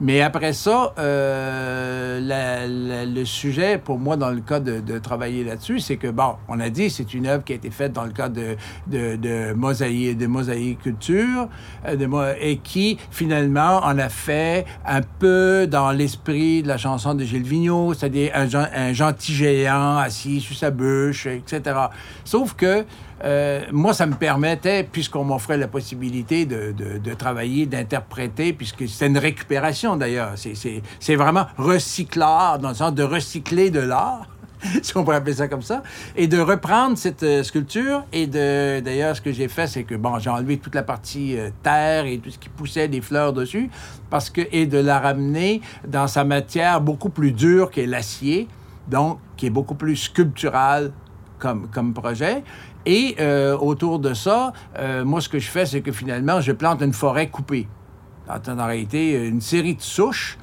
Mais 0.00 0.22
après 0.22 0.54
ça, 0.54 0.94
euh, 0.98 3.06
le 3.06 3.24
sujet, 3.26 3.76
pour 3.76 3.98
moi, 3.98 4.16
dans 4.16 4.30
le 4.30 4.40
cas 4.40 4.58
de, 4.58 4.98
travailler 4.98 5.44
là-dessus, 5.44 5.80
c'est 5.80 5.96
que, 5.96 6.08
bon, 6.08 6.36
on 6.48 6.58
a 6.58 6.70
dit, 6.70 6.88
c'est 6.88 7.12
une 7.12 7.26
œuvre 7.26 7.44
qui 7.44 7.52
a 7.52 7.56
été 7.56 7.70
faite 7.70 7.92
dans 7.92 8.04
le 8.04 8.12
cadre 8.12 8.34
de, 8.34 8.56
de, 8.86 9.16
de 9.16 9.52
mosaïque, 9.52 10.16
de 10.16 10.26
mosaïque 10.26 10.80
culture, 10.80 11.48
euh, 11.86 11.96
de, 11.96 12.08
et 12.40 12.58
qui, 12.58 12.98
finalement, 13.10 13.80
en 13.84 13.98
a 13.98 14.08
fait 14.08 14.64
un 14.86 15.02
peu 15.02 15.66
dans 15.66 15.90
l'esprit 15.90 16.62
de 16.62 16.68
la 16.68 16.78
chanson 16.78 17.14
de 17.14 17.24
Gilles 17.24 17.42
Vigneault, 17.42 17.94
c'est-à-dire 17.94 18.32
un, 18.34 18.48
un 18.74 18.92
gentil 18.94 19.34
géant 19.34 19.98
assis 19.98 20.40
sur 20.40 20.56
sa 20.56 20.70
bûche, 20.70 21.26
etc. 21.26 21.76
Sauf 22.24 22.54
que 22.54 22.84
euh, 23.24 23.62
moi, 23.72 23.92
ça 23.92 24.06
me 24.06 24.14
permettait, 24.14 24.84
puisqu'on 24.84 25.24
m'offrait 25.24 25.58
la 25.58 25.68
possibilité 25.68 26.46
de, 26.46 26.72
de, 26.72 27.14
travailler, 27.14 27.66
d'interpréter, 27.66 28.52
puisque 28.52 28.88
c'est 28.88 29.06
une 29.06 29.18
récupération 29.18 29.96
d'ailleurs. 29.96 30.32
C'est 30.36 31.16
vraiment 31.16 31.46
recyclard, 31.58 32.58
dans 32.58 32.70
le 32.70 32.74
sens 32.74 32.94
de 32.94 33.02
recycler 33.02 33.70
de 33.70 33.80
l'art 33.80 34.26
si 34.82 34.96
on 34.96 35.04
pourrait 35.04 35.16
appeler 35.16 35.34
ça 35.34 35.48
comme 35.48 35.62
ça, 35.62 35.82
et 36.16 36.26
de 36.26 36.38
reprendre 36.38 36.96
cette 36.98 37.22
euh, 37.22 37.42
sculpture. 37.42 38.04
Et 38.12 38.26
de, 38.26 38.80
d'ailleurs, 38.80 39.16
ce 39.16 39.20
que 39.20 39.32
j'ai 39.32 39.48
fait, 39.48 39.66
c'est 39.66 39.84
que 39.84 39.94
bon, 39.94 40.18
j'ai 40.18 40.30
enlevé 40.30 40.58
toute 40.58 40.74
la 40.74 40.82
partie 40.82 41.38
euh, 41.38 41.50
terre 41.62 42.06
et 42.06 42.18
tout 42.18 42.30
ce 42.30 42.38
qui 42.38 42.48
poussait 42.48 42.88
des 42.88 43.00
fleurs 43.00 43.32
dessus, 43.32 43.70
parce 44.10 44.30
que 44.30 44.42
et 44.52 44.66
de 44.66 44.78
la 44.78 45.00
ramener 45.00 45.60
dans 45.86 46.06
sa 46.06 46.24
matière 46.24 46.80
beaucoup 46.80 47.10
plus 47.10 47.32
dure 47.32 47.70
qu'est 47.70 47.86
l'acier, 47.86 48.48
donc 48.88 49.18
qui 49.36 49.46
est 49.46 49.50
beaucoup 49.50 49.74
plus 49.74 49.96
sculptural 49.96 50.92
comme, 51.40 51.94
projet. 51.94 52.44
Et 52.86 53.16
euh, 53.20 53.56
autour 53.56 53.98
de 53.98 54.14
ça, 54.14 54.52
euh, 54.78 55.04
moi, 55.04 55.20
ce 55.20 55.28
que 55.28 55.38
je 55.38 55.50
fais, 55.50 55.66
c'est 55.66 55.80
que 55.80 55.92
finalement, 55.92 56.40
je 56.40 56.52
plante 56.52 56.82
une 56.82 56.92
forêt 56.92 57.28
coupée. 57.28 57.66
En, 58.28 58.66
réalité, 58.66 59.26
une 59.26 59.40
série 59.40 59.74
de 59.74 59.82
souches. 59.82 60.38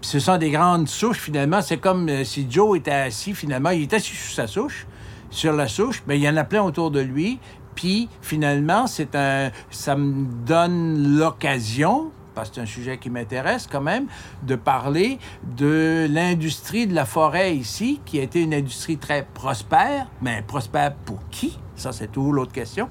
Puis 0.00 0.08
ce 0.10 0.18
sont 0.18 0.38
des 0.38 0.50
grandes 0.50 0.88
souches, 0.88 1.18
finalement. 1.18 1.60
C'est 1.60 1.76
comme 1.76 2.08
euh, 2.08 2.24
si 2.24 2.46
Joe 2.48 2.78
était 2.78 2.90
assis, 2.90 3.34
finalement. 3.34 3.70
Il 3.70 3.82
est 3.82 3.92
assis 3.92 4.14
sur 4.14 4.34
sa 4.34 4.46
souche. 4.46 4.86
sur 5.30 5.52
la 5.52 5.68
souche, 5.68 6.02
mais 6.06 6.18
il 6.18 6.22
y 6.22 6.28
en 6.28 6.36
a 6.36 6.44
plein 6.44 6.62
autour 6.62 6.90
de 6.90 7.00
lui. 7.00 7.38
Puis 7.74 8.08
finalement, 8.20 8.86
c'est 8.86 9.14
un, 9.14 9.50
ça 9.70 9.96
me 9.96 10.26
donne 10.46 11.18
l'occasion, 11.18 12.10
parce 12.34 12.48
que 12.48 12.56
c'est 12.56 12.60
un 12.60 12.66
sujet 12.66 12.98
qui 12.98 13.10
m'intéresse 13.10 13.68
quand 13.70 13.80
même, 13.80 14.06
de 14.42 14.56
parler 14.56 15.18
de 15.56 16.06
l'industrie 16.10 16.86
de 16.86 16.94
la 16.94 17.04
forêt 17.04 17.56
ici, 17.56 18.00
qui 18.04 18.18
a 18.18 18.22
été 18.22 18.40
une 18.40 18.54
industrie 18.54 18.96
très 18.96 19.26
prospère, 19.34 20.08
mais 20.20 20.42
prospère 20.46 20.94
pour 20.94 21.20
qui? 21.30 21.58
Ça, 21.76 21.92
c'est 21.92 22.10
tout 22.10 22.32
l'autre 22.32 22.52
question 22.52 22.88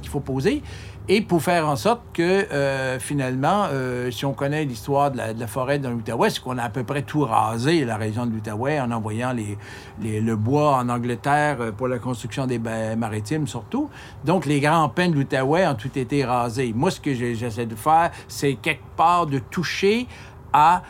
qu'il 0.00 0.10
faut 0.10 0.20
poser 0.20 0.62
et 1.10 1.22
pour 1.22 1.42
faire 1.42 1.66
en 1.66 1.76
sorte 1.76 2.02
que 2.12 2.22
euh, 2.22 2.98
finalement, 2.98 3.66
euh, 3.72 4.10
si 4.10 4.26
on 4.26 4.34
connaît 4.34 4.66
l'histoire 4.66 5.10
de 5.10 5.16
la, 5.16 5.46
forêt 5.46 5.78
dans 5.78 5.90
l'Outaouais, 5.90 6.28
c'est 6.28 6.42
qu'on 6.42 6.58
a 6.58 6.64
à 6.64 6.68
peu 6.68 6.84
près 6.84 7.00
tout 7.00 7.22
rasé, 7.22 7.86
la 7.86 7.96
région 7.96 8.26
de 8.26 8.32
l'Outaouais, 8.32 8.78
en 8.78 8.90
envoyant 8.90 9.32
les, 9.32 10.20
le 10.20 10.36
bois 10.36 10.76
en 10.76 10.90
Angleterre 10.90 11.56
euh, 11.60 11.72
pour 11.72 11.88
la 11.88 11.98
construction 11.98 12.46
des 12.46 12.58
maritimes 12.58 13.46
surtout. 13.46 13.88
Donc, 14.24 14.44
les 14.44 14.60
grands 14.60 14.90
pins 14.90 15.08
de 15.08 15.14
l'Outaouais 15.14 15.66
ont 15.66 15.74
tout 15.74 15.98
été 15.98 16.24
rasés. 16.24 16.72
Moi, 16.74 16.90
ce 16.90 17.00
que 17.00 17.14
j'essaie 17.14 17.66
de 17.66 17.74
faire, 17.74 18.10
c'est 18.26 18.54
quelque 18.54 18.84
part 18.96 19.26
de 19.26 19.38
toucher 19.38 20.06
à 20.52 20.82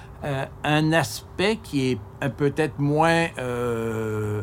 un 0.64 0.92
aspect 0.92 1.58
qui 1.62 1.90
est 1.90 1.98
peut-être 2.36 2.80
moins 2.80 3.26
je 3.36 4.42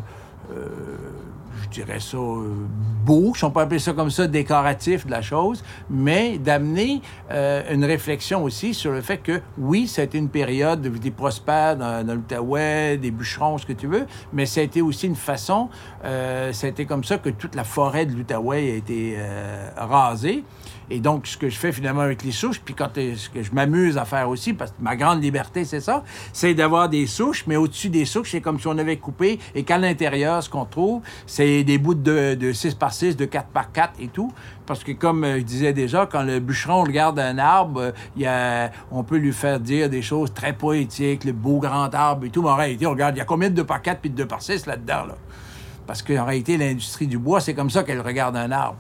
dirais 1.82 2.00
ça, 2.00 2.18
euh, 2.18 2.68
beau, 3.06 3.34
si 3.36 3.44
on 3.44 3.52
peut 3.52 3.60
appeler 3.60 3.80
ça 3.80 3.94
comme 3.94 4.10
ça, 4.10 4.28
décoratif 4.28 5.06
de 5.06 5.12
la 5.12 5.22
chose, 5.22 5.64
mais 5.90 6.38
d'amener 6.38 7.02
euh, 7.32 7.64
une 7.72 7.86
réflexion 7.86 8.44
aussi 8.44 8.74
sur 8.74 8.92
le 8.92 9.02
fait 9.02 9.18
que, 9.18 9.42
oui, 9.58 9.88
ça 9.88 10.02
a 10.02 10.06
été 10.06 10.18
une 10.18 10.30
période 10.30 10.82
des 10.82 11.12
prospères 11.12 11.78
dans, 11.78 12.06
l'Outaouais, 12.06 12.98
des 12.98 13.12
bûcherons, 13.12 13.58
ce 13.58 13.66
que 13.66 13.74
tu 13.74 13.88
veux, 13.88 14.06
mais 14.34 14.46
ça 14.46 14.62
a 14.62 14.64
été 14.64 14.82
aussi 14.82 15.08
une 15.08 15.16
façon, 15.16 15.70
euh, 16.04 16.52
ça 16.54 16.68
a 16.68 16.70
été 16.70 16.86
comme 16.86 17.04
ça 17.04 17.18
que 17.18 17.30
toute 17.30 17.56
la 17.56 17.64
forêt 17.64 18.06
de 18.06 18.14
l'Outaouais 18.14 18.72
a 18.72 18.76
été 18.76 19.18
rasée. 19.78 20.44
Et 20.90 21.00
donc, 21.00 21.28
ce 21.28 21.38
que 21.38 21.50
je 21.50 21.58
fais 21.58 21.72
finalement 21.72 22.02
avec 22.02 22.24
les 22.24 22.32
souches, 22.32 22.62
puis 22.64 22.74
quand 22.74 22.90
ce 22.96 23.30
que 23.30 23.42
je 23.42 23.52
m'amuse 23.52 23.98
à 23.98 24.06
faire 24.06 24.30
aussi, 24.30 24.54
parce 24.54 24.72
que 24.72 24.82
ma 24.82 24.96
grande 24.96 25.22
liberté, 25.24 25.66
c'est 25.66 25.80
ça, 25.80 26.04
c'est 26.34 26.54
d'avoir 26.54 26.90
des 26.90 27.08
souches, 27.08 27.46
mais 27.48 27.56
au-dessus 27.56 27.90
des 27.90 28.06
souches, 28.06 28.32
c'est 28.32 28.42
comme 28.42 28.60
si 28.60 28.68
on 28.68 28.78
avait 28.78 28.98
coupé, 28.98 29.40
et 29.56 29.64
qu'à 29.64 29.78
l'intérieur, 29.78 30.44
ce 30.44 30.50
qu'on 30.50 30.66
trouve, 30.66 31.02
c'est 31.26 31.64
des 31.64 31.78
bouts 31.78 31.96
de, 31.96 32.36
de 32.36 32.54
6 32.54 32.76
par 32.76 32.94
6, 32.94 33.16
de 33.18 33.26
4 33.26 33.48
par 33.48 33.72
4 33.72 33.94
et 34.00 34.08
tout. 34.08 34.32
Parce 34.66 34.84
que, 34.84 34.92
comme 34.92 35.24
euh, 35.24 35.38
je 35.40 35.44
disais 35.44 35.74
déjà, 35.74 36.08
quand 36.08 36.24
le 36.24 36.40
bûcheron 36.40 36.84
regarde 36.84 37.20
un 37.20 37.38
arbre, 37.38 37.94
on 38.92 39.04
peut 39.04 39.18
lui 39.18 39.34
faire 39.34 39.60
dire 39.60 39.90
des 39.90 40.02
choses 40.02 40.34
très 40.34 40.54
poétiques, 40.54 41.24
le 41.24 41.34
beau 41.34 41.60
grand 41.60 41.94
arbre 41.94 42.26
et 42.26 42.30
tout. 42.30 42.42
Mais 42.42 42.50
en 42.50 42.56
réalité, 42.56 42.88
on 42.88 42.92
regarde, 42.92 43.16
il 43.16 43.20
y 43.20 43.22
a 43.22 43.26
combien 43.26 43.50
de 43.50 43.56
2 43.56 43.64
par 43.64 43.82
4 43.82 44.02
puis 44.02 44.10
de 44.10 44.16
2 44.16 44.26
par 44.26 44.42
6 44.42 44.66
là-dedans, 44.66 45.06
là? 45.08 45.16
Parce 45.86 46.02
qu'en 46.02 46.26
réalité, 46.26 46.58
l'industrie 46.58 47.06
du 47.06 47.20
bois, 47.20 47.40
c'est 47.40 47.54
comme 47.54 47.70
ça 47.70 47.84
qu'elle 47.84 48.02
regarde 48.02 48.36
un 48.36 48.52
arbre. 48.52 48.78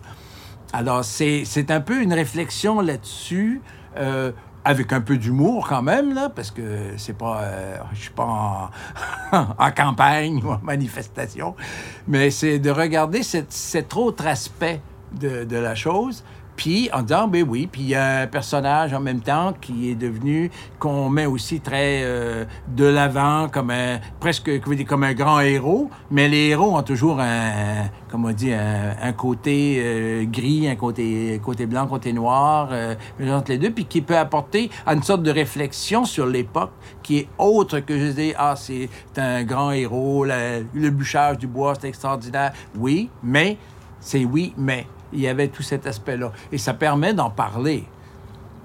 Alors, 0.77 1.05
c'est 1.05 1.71
un 1.71 1.79
peu 1.79 2.01
une 2.01 2.11
réflexion 2.11 2.81
là-dessus, 2.81 3.61
euh, 3.95 4.33
avec 4.65 4.91
un 4.91 4.99
peu 4.99 5.15
d'humour 5.15 5.69
quand 5.69 5.81
même, 5.81 6.13
là, 6.13 6.27
parce 6.27 6.51
que 6.51 6.97
c'est 6.97 7.17
pas. 7.17 7.43
Euh, 7.43 7.77
je 7.93 8.01
suis 8.01 8.09
pas 8.09 8.69
en, 9.31 9.71
campagne 9.77 10.43
ou 10.43 10.49
en 10.49 10.59
manifestation, 10.61 11.55
mais 12.09 12.29
c'est 12.29 12.59
de 12.59 12.69
regarder 12.71 13.21
cet 13.23 13.95
autre 13.95 14.27
aspect 14.27 14.81
de, 15.13 15.45
de 15.45 15.55
la 15.55 15.75
chose 15.75 16.25
puis 16.55 16.89
en 16.93 17.01
disant, 17.01 17.27
ben 17.27 17.45
oui, 17.47 17.67
puis 17.69 17.81
il 17.81 17.89
y 17.89 17.95
a 17.95 18.21
un 18.21 18.27
personnage 18.27 18.93
en 18.93 18.99
même 18.99 19.21
temps 19.21 19.53
qui 19.59 19.89
est 19.89 19.95
devenu, 19.95 20.51
qu'on 20.79 21.09
met 21.09 21.25
aussi 21.25 21.59
très 21.59 22.01
euh, 22.03 22.45
de 22.75 22.85
l'avant, 22.85 23.49
comme 23.49 23.71
un, 23.71 23.99
presque 24.19 24.49
comme 24.87 25.03
un 25.03 25.13
grand 25.13 25.39
héros, 25.41 25.89
mais 26.11 26.27
les 26.29 26.49
héros 26.49 26.75
ont 26.75 26.83
toujours 26.83 27.19
un, 27.19 27.89
comme 28.09 28.25
on 28.25 28.31
dit, 28.31 28.53
un, 28.53 29.13
côté 29.13 29.81
euh, 29.83 30.25
gris, 30.25 30.67
un 30.67 30.75
côté, 30.75 31.39
côté 31.43 31.65
blanc, 31.65 31.87
côté 31.87 32.13
noir, 32.13 32.69
euh, 32.71 32.95
entre 33.29 33.51
les 33.51 33.57
deux, 33.57 33.71
puis 33.71 33.85
qui 33.85 34.01
peut 34.01 34.17
apporter 34.17 34.69
une 34.87 35.03
sorte 35.03 35.23
de 35.23 35.31
réflexion 35.31 36.05
sur 36.05 36.25
l'époque 36.25 36.71
qui 37.03 37.19
est 37.19 37.27
autre 37.37 37.79
que 37.79 37.97
je 37.97 38.11
dis, 38.11 38.33
ah, 38.37 38.55
c'est 38.55 38.89
un 39.17 39.43
grand 39.43 39.71
héros, 39.71 40.25
le 40.25 40.89
bûchage 40.89 41.37
du 41.37 41.47
bois, 41.47 41.73
c'est 41.79 41.89
extraordinaire. 41.89 42.53
Oui, 42.77 43.09
mais, 43.21 43.57
c'est 43.99 44.25
oui, 44.25 44.53
mais 44.57 44.87
il 45.15 45.21
y 45.21 45.27
avait 45.27 45.47
tout 45.47 45.63
cet 45.63 45.87
aspect-là. 45.87 46.31
Et 46.51 46.57
ça 46.57 46.73
permet 46.73 47.13
d'en 47.13 47.29
parler. 47.29 47.85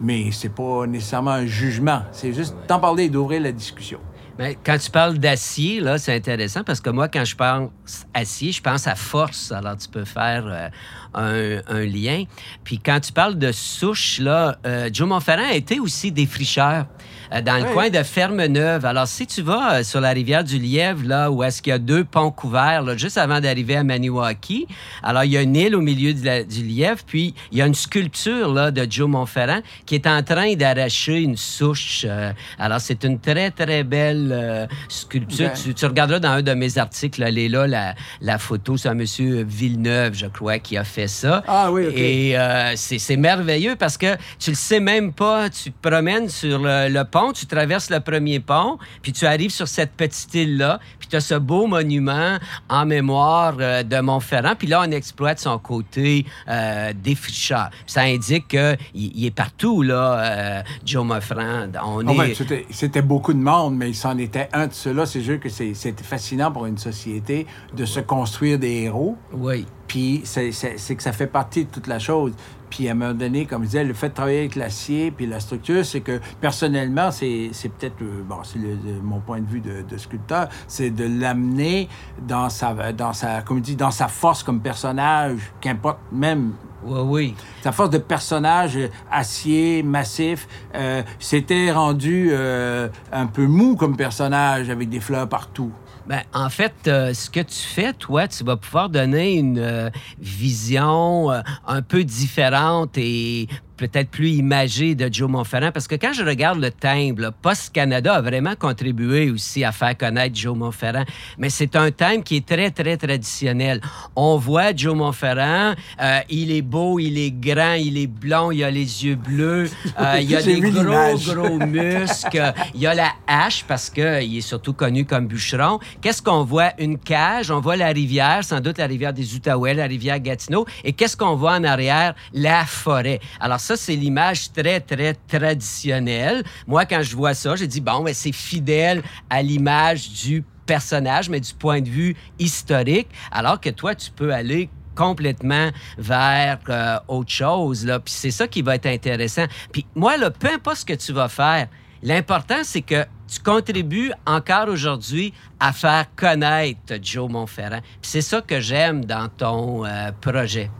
Mais 0.00 0.30
c'est 0.32 0.54
pas 0.54 0.86
nécessairement 0.86 1.32
un 1.32 1.46
jugement. 1.46 2.02
C'est 2.12 2.32
juste 2.32 2.54
d'en 2.68 2.80
parler 2.80 3.04
et 3.04 3.08
d'ouvrir 3.08 3.40
la 3.40 3.52
discussion. 3.52 4.00
Mais 4.38 4.56
quand 4.64 4.78
tu 4.78 4.90
parles 4.90 5.18
d'acier, 5.18 5.80
là, 5.80 5.98
c'est 5.98 6.14
intéressant 6.14 6.64
parce 6.64 6.80
que 6.80 6.88
moi, 6.88 7.08
quand 7.08 7.26
je 7.26 7.36
pense 7.36 7.70
acier, 8.14 8.52
je 8.52 8.62
pense 8.62 8.86
à 8.86 8.94
force. 8.94 9.52
Alors, 9.52 9.76
tu 9.76 9.86
peux 9.88 10.06
faire 10.06 10.70
euh, 11.14 11.60
un, 11.68 11.84
lien. 11.84 12.24
Puis 12.64 12.78
quand 12.78 13.00
tu 13.00 13.12
parles 13.12 13.36
de 13.38 13.52
souche, 13.52 14.18
là, 14.18 14.56
euh, 14.66 14.88
Joe 14.90 15.08
Montferrand 15.08 15.50
a 15.50 15.54
été 15.54 15.78
aussi 15.78 16.10
défricheur. 16.10 16.86
Euh, 17.33 17.43
dans 17.43 17.59
le 17.59 17.73
coin 17.73 17.90
de 17.90 18.03
Ferme-Neuve. 18.03 18.85
Alors, 18.85 19.07
si 19.07 19.27
tu 19.27 19.43
vas 19.43 19.75
euh, 19.75 19.83
sur 19.85 20.01
la 20.01 20.11
rivière 20.11 20.43
du 20.43 20.59
Lièvre, 20.59 21.07
là, 21.07 21.31
où 21.31 21.45
est-ce 21.45 21.62
qu'il 21.62 21.71
y 21.71 21.75
a 21.75 21.79
deux 21.79 22.03
ponts 22.05 22.33
couverts, 22.33 22.83
là, 22.83 22.97
juste 22.97 23.19
avant 23.19 23.40
d'arriver 23.40 23.77
à 23.77 23.85
Maniwaki, 23.85 24.66
alors 25.03 25.25
il 25.25 25.33
y 25.33 25.37
a 25.37 25.43
une 25.43 25.55
île 25.55 25.77
au 25.77 25.81
milieu 25.81 26.12
du 26.12 26.64
Lièvre, 26.64 27.03
puis 27.07 27.35
il 27.53 27.59
y 27.59 27.62
a 27.62 27.66
une 27.66 27.75
sculpture 27.75 28.53
là, 28.53 28.71
de 28.71 28.87
Joe 28.90 29.09
Montferrand 29.09 29.61
qui 29.87 29.95
est 29.95 30.07
en 30.07 30.23
train 30.23 30.55
d'arracher 30.55 31.21
une 31.21 31.37
souche. 31.37 32.05
Euh, 32.09 32.33
alors, 32.59 32.81
c'est 32.81 33.05
une 33.05 33.21
très, 33.21 33.51
très 33.51 33.85
belle 33.85 34.69
sculpture. 34.88 35.51
Tu, 35.53 35.87
regarderas 35.87 36.19
dans 36.19 36.31
un 36.31 36.43
de 36.43 36.55
mes 36.55 36.79
articles, 36.79 37.23
elle 37.23 37.38
est 37.38 37.49
là, 37.49 37.66
la, 37.66 37.95
la 38.21 38.38
photo, 38.38 38.77
c'est 38.77 38.88
un 38.88 38.95
monsieur 38.95 39.45
Villeneuve, 39.45 40.14
je 40.14 40.27
crois, 40.27 40.59
qui 40.59 40.77
a 40.77 40.85
fait 40.85 41.09
ça. 41.09 41.45
Ah 41.47 41.71
oui, 41.71 41.87
OK. 41.87 41.95
Et 41.97 42.37
c'est 42.77 43.16
merveilleux 43.16 43.77
parce 43.77 43.97
que 43.97 44.16
tu 44.38 44.51
le 44.51 44.57
sais 44.57 44.81
même 44.81 45.12
pas, 45.12 45.49
tu 45.49 45.71
te 45.71 45.88
promènes 45.88 46.29
sur 46.29 46.61
le 46.62 47.03
pont 47.05 47.19
tu 47.35 47.46
traverses 47.46 47.90
le 47.90 48.00
premier 48.00 48.40
pont, 48.40 48.78
puis 49.02 49.12
tu 49.12 49.26
arrives 49.26 49.50
sur 49.50 49.68
cette 49.68 49.92
petite 49.92 50.35
île-là, 50.35 50.80
puis 50.98 51.09
tu 51.09 51.16
as 51.16 51.20
ce 51.20 51.35
beau 51.35 51.66
monument 51.66 52.38
en 52.68 52.87
mémoire 52.87 53.56
euh, 53.61 53.83
de 53.83 54.00
Montferrand, 54.00 54.54
puis 54.56 54.68
là, 54.68 54.83
on 54.87 54.90
exploite 54.90 55.38
son 55.38 55.59
côté 55.59 56.24
euh, 56.48 56.92
défricheur. 56.94 57.70
Ça 57.87 58.02
indique 58.02 58.48
qu'il 58.48 58.78
il 58.94 59.24
est 59.26 59.35
partout, 59.35 59.83
là, 59.83 60.18
euh, 60.18 60.62
Joe. 60.85 61.00
On 61.11 62.06
oh, 62.06 62.22
est... 62.22 62.66
C'était 62.70 63.02
beaucoup 63.02 63.33
de 63.33 63.38
monde, 63.38 63.76
mais 63.76 63.90
il 63.90 63.94
s'en 63.94 64.16
était 64.18 64.48
un 64.52 64.66
de 64.66 64.72
ceux-là. 64.72 65.06
C'est 65.06 65.22
juste 65.22 65.40
que 65.40 65.48
c'était 65.48 66.04
fascinant 66.04 66.52
pour 66.52 66.66
une 66.66 66.78
société 66.78 67.46
de 67.74 67.85
se 67.85 68.00
construire 68.00 68.59
des 68.59 68.83
héros. 68.83 69.16
Oui. 69.33 69.66
Puis 69.87 70.22
c'est 70.24 70.50
que 70.50 71.02
ça 71.02 71.12
fait 71.12 71.26
partie 71.26 71.64
de 71.64 71.70
toute 71.70 71.88
la 71.88 71.98
chose. 71.98 72.33
Puis 72.70 72.88
à 72.88 72.92
un 72.92 72.94
moment 72.94 73.14
donné, 73.14 73.46
comme 73.46 73.62
je 73.62 73.68
disais, 73.68 73.85
le 73.85 73.94
fait 73.94 74.11
de 74.11 74.14
travailler 74.14 74.38
avec 74.40 74.56
l'acier 74.56 75.11
puis 75.11 75.26
la 75.26 75.40
structure, 75.40 75.85
c'est 75.85 76.00
que 76.00 76.20
personnellement, 76.40 77.11
c'est 77.11 77.50
peut-être, 77.78 78.02
euh, 78.02 78.22
bon, 78.26 78.37
c'est 78.44 78.59
mon 79.02 79.20
point 79.20 79.40
de 79.40 79.46
vue 79.46 79.61
de, 79.61 79.96
sculpteur, 79.96 80.48
c'est 80.66 80.90
de 80.90 81.04
l'amener 81.04 81.88
dans 82.26 82.48
sa, 82.48 82.92
dans 82.92 83.12
sa, 83.12 83.42
comme 83.42 83.61
dit, 83.61 83.76
dans 83.76 83.90
sa 83.90 84.09
force 84.09 84.42
comme 84.42 84.61
personnage, 84.61 85.40
qu'importe 85.61 85.98
même 86.12 86.52
oui, 86.83 87.00
oui. 87.04 87.35
Sa 87.62 87.72
force 87.72 87.90
de 87.90 87.98
personnage 87.98 88.78
acier, 89.11 89.83
massif, 89.83 90.48
euh, 90.74 91.02
s'était 91.18 91.70
rendu 91.72 92.30
euh, 92.33 92.88
un 93.12 93.26
peu 93.26 93.46
mou 93.46 93.76
comme 93.76 93.96
personnage 93.96 94.70
avec 94.70 94.88
des 94.88 95.00
fleurs 95.00 95.28
partout. 95.28 95.72
Ben, 96.11 96.25
en 96.35 96.51
fait, 96.51 96.88
euh, 96.88 97.14
ce 97.14 97.31
que 97.31 97.38
tu 97.38 97.55
fais, 97.55 97.92
toi, 97.92 98.27
tu 98.27 98.42
vas 98.42 98.57
pouvoir 98.57 98.88
donner 98.88 99.35
une 99.35 99.61
euh, 99.61 99.90
vision 100.18 101.31
euh, 101.31 101.40
un 101.68 101.83
peu 101.83 102.03
différente 102.03 102.99
et 102.99 103.46
peut-être 103.81 104.11
plus 104.11 104.33
imagé 104.33 104.95
de 104.95 105.09
Joe 105.11 105.31
Montferrand, 105.31 105.73
parce 105.73 105.88
que 105.88 105.95
quand 105.95 106.12
je 106.12 106.23
regarde 106.23 106.61
le 106.61 106.71
timbre, 106.71 107.33
Post 107.40 107.73
Canada 107.73 108.16
a 108.16 108.21
vraiment 108.21 108.55
contribué 108.55 109.31
aussi 109.31 109.64
à 109.64 109.73
faire 109.73 109.97
connaître 109.97 110.37
Joe 110.37 110.55
Montferrand, 110.55 111.07
mais 111.38 111.49
c'est 111.49 111.75
un 111.77 111.90
timbre 111.90 112.23
qui 112.23 112.37
est 112.37 112.47
très, 112.47 112.71
très 112.71 112.99
traditionnel. 112.99 113.81
On 114.14 114.37
voit 114.37 114.77
Joe 114.77 114.95
Montferrand, 114.95 115.75
euh, 115.99 116.19
il 116.29 116.53
est 116.53 116.61
beau, 116.61 116.99
il 116.99 117.16
est 117.16 117.31
grand, 117.31 117.73
il 117.73 117.97
est 117.97 118.07
blond, 118.07 118.51
il 118.51 118.62
a 118.62 118.71
les 118.71 119.07
yeux 119.07 119.16
bleus, 119.16 119.71
euh, 119.99 120.19
il 120.21 120.37
a 120.37 120.43
des 120.43 120.61
gros, 120.61 121.16
gros 121.16 121.59
muscles, 121.66 122.53
il 122.75 122.87
a 122.87 122.95
la 122.95 123.12
hache, 123.27 123.64
parce 123.66 123.88
qu'il 123.88 124.37
est 124.37 124.43
surtout 124.43 124.75
connu 124.75 125.07
comme 125.07 125.27
bûcheron. 125.27 125.79
Qu'est-ce 126.03 126.21
qu'on 126.21 126.45
voit? 126.45 126.73
Une 126.79 126.99
cage, 126.99 127.51
on 127.51 127.61
voit 127.61 127.77
la 127.77 127.88
rivière, 127.88 128.45
sans 128.45 128.61
doute 128.61 128.77
la 128.77 128.87
rivière 128.87 129.14
des 129.14 129.35
Outaouais, 129.35 129.73
la 129.73 129.87
rivière 129.87 130.21
Gatineau, 130.21 130.66
et 130.85 130.93
qu'est-ce 130.93 131.16
qu'on 131.16 131.35
voit 131.35 131.55
en 131.55 131.64
arrière? 131.64 132.14
La 132.35 132.66
forêt. 132.66 133.21
Alors 133.40 133.61
ça, 133.70 133.76
c'est 133.76 133.94
l'image 133.94 134.52
très, 134.52 134.80
très 134.80 135.14
traditionnelle. 135.28 136.42
Moi, 136.66 136.87
quand 136.87 137.02
je 137.02 137.14
vois 137.14 137.35
ça, 137.35 137.54
je 137.54 137.64
dis, 137.64 137.80
bon, 137.80 138.02
mais 138.02 138.14
c'est 138.14 138.33
fidèle 138.33 139.00
à 139.28 139.42
l'image 139.42 140.11
du 140.11 140.42
personnage, 140.66 141.28
mais 141.28 141.38
du 141.38 141.54
point 141.54 141.80
de 141.80 141.88
vue 141.88 142.16
historique, 142.40 143.06
alors 143.30 143.61
que 143.61 143.70
toi, 143.70 143.94
tu 143.94 144.11
peux 144.11 144.35
aller 144.35 144.68
complètement 144.96 145.70
vers 145.98 146.59
euh, 146.68 146.98
autre 147.06 147.30
chose. 147.30 147.87
Là. 147.87 148.00
Puis 148.00 148.12
c'est 148.12 148.33
ça 148.33 148.48
qui 148.48 148.61
va 148.61 148.74
être 148.74 148.87
intéressant. 148.87 149.44
Puis 149.70 149.87
moi, 149.94 150.16
là, 150.16 150.33
peu 150.33 150.48
importe 150.52 150.78
ce 150.78 150.85
que 150.85 150.94
tu 150.94 151.12
vas 151.12 151.28
faire, 151.28 151.68
l'important, 152.02 152.62
c'est 152.64 152.83
que 152.83 153.04
tu 153.28 153.38
contribues 153.38 154.11
encore 154.26 154.68
aujourd'hui 154.68 155.33
à 155.61 155.72
faire 155.72 156.06
connaître 156.16 156.94
Joe 157.00 157.30
Montferrand. 157.30 157.83
C'est 158.02 158.20
ça 158.20 158.40
que 158.40 158.59
j'aime 158.59 159.04
dans 159.04 159.28
ton 159.28 159.85
euh, 159.85 160.11
projet. 160.20 160.70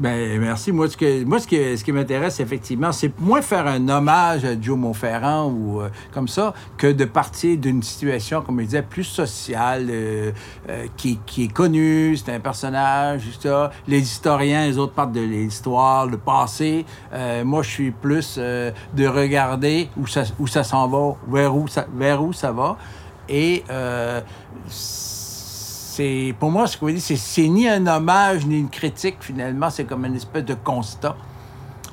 Ben 0.00 0.40
merci. 0.40 0.72
Moi, 0.72 0.88
ce, 0.88 0.96
que, 0.96 1.24
moi, 1.24 1.38
ce 1.40 1.46
qui, 1.46 1.76
ce 1.76 1.84
qui 1.84 1.92
m'intéresse, 1.92 2.40
effectivement, 2.40 2.90
c'est 2.90 3.12
moins 3.20 3.42
faire 3.42 3.66
un 3.66 3.86
hommage 3.86 4.46
à 4.46 4.58
Joe 4.58 4.78
Montferrand 4.78 5.50
ou 5.50 5.82
euh, 5.82 5.90
comme 6.10 6.26
ça, 6.26 6.54
que 6.78 6.86
de 6.86 7.04
partir 7.04 7.58
d'une 7.58 7.82
situation, 7.82 8.40
comme 8.40 8.60
je 8.60 8.64
disais, 8.64 8.82
plus 8.82 9.04
sociale, 9.04 9.88
euh, 9.90 10.32
euh, 10.70 10.86
qui, 10.96 11.20
qui, 11.26 11.44
est 11.44 11.52
connue, 11.52 12.16
c'est 12.16 12.32
un 12.32 12.40
personnage, 12.40 13.24
ça. 13.42 13.72
Les 13.86 14.00
historiens, 14.00 14.66
les 14.66 14.78
autres 14.78 14.94
partent 14.94 15.12
de 15.12 15.20
l'histoire, 15.20 16.06
le 16.06 16.16
passé. 16.16 16.86
moi, 17.44 17.62
je 17.62 17.68
suis 17.68 17.90
plus 17.90 18.38
de 18.38 19.06
regarder 19.06 19.90
où 19.98 20.06
ça, 20.06 20.22
où 20.38 20.46
ça 20.46 20.64
s'en 20.64 20.88
va, 20.88 21.14
vers 21.28 21.54
où 21.54 21.68
ça, 21.68 21.84
vers 21.94 22.22
où 22.24 22.32
ça 22.32 22.52
va. 22.52 22.78
Et 23.28 23.64
pour 26.38 26.50
moi, 26.50 26.66
ce 26.66 26.76
que 26.76 26.84
vous 26.84 26.90
dites, 26.92 27.16
c'est 27.16 27.48
ni 27.48 27.68
un 27.68 27.86
hommage 27.86 28.46
ni 28.46 28.58
une 28.58 28.70
critique, 28.70 29.16
finalement. 29.20 29.70
C'est 29.70 29.84
comme 29.84 30.04
une 30.04 30.16
espèce 30.16 30.44
de 30.44 30.54
constat 30.54 31.16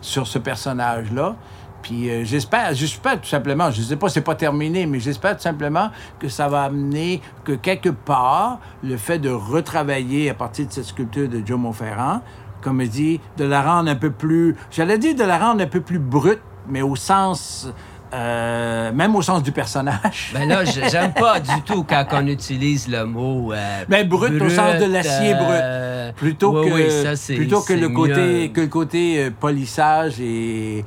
sur 0.02 0.28
ce 0.28 0.39
personnage-là. 0.39 1.36
Puis 1.82 2.10
euh, 2.10 2.24
j'espère, 2.24 2.74
j'espère 2.74 3.22
tout 3.22 3.28
simplement, 3.30 3.72
je 3.72 3.80
ne 3.80 3.86
sais 3.86 3.96
pas, 3.96 4.10
c'est 4.10 4.22
pas 4.22 4.36
terminé, 4.36 4.86
mais 4.86 5.00
j'espère 5.00 5.38
tout 5.38 5.43
simplement 5.43 5.89
que 6.20 6.28
ça 6.28 6.48
va 6.50 6.63
amener 6.63 7.22
que 7.43 7.54
quelque 7.54 7.89
part, 7.89 8.60
le 8.84 8.98
fait 8.98 9.20
de 9.20 9.30
retravailler 9.30 10.30
à 10.30 10.34
partir 10.34 10.67
de 10.67 10.72
cette 10.72 10.86
sculpture 10.86 11.30
de 11.30 11.41
Joe 11.46 11.58
Montferrand, 11.58 12.22
comme 12.62 12.82
je 12.82 12.88
dit, 12.88 13.22
de 13.38 13.46
la 13.46 13.62
rendre 13.62 13.89
un 13.89 13.96
peu 13.96 14.12
plus, 14.12 14.56
j'allais 14.72 14.98
dire 14.98 15.15
de 15.15 15.24
la 15.24 15.38
rendre 15.38 15.63
un 15.63 15.67
peu 15.67 15.82
plus 15.82 16.00
brute, 16.00 16.41
mais 16.67 16.82
au 16.82 16.96
sens 16.96 17.72
euh, 18.13 18.91
même 18.93 19.15
au 19.15 19.22
sens 19.22 19.43
du 19.43 19.52
personnage. 19.52 20.32
ben 20.34 20.48
là, 20.48 20.63
j'aime 20.89 21.13
pas 21.13 21.39
du 21.39 21.62
tout 21.65 21.84
quand 21.84 22.06
on 22.13 22.28
utilise 22.28 22.88
le 22.88 23.06
mot. 23.06 23.52
Euh, 23.52 23.84
ben, 23.89 24.08
brut, 24.08 24.41
au 24.41 24.50
sens 24.50 24.80
de 24.80 24.86
l'acier 24.86 25.34
brut. 25.34 25.50
Euh, 25.50 26.12
plutôt 26.13 26.54
que, 26.54 27.36
plutôt 27.36 27.62
que 27.62 27.74
le, 27.74 27.89
côté, 27.89 28.52
que 28.52 28.62
le 28.62 28.67
côté 28.67 29.30
polissage 29.32 30.22
et, 30.22 30.86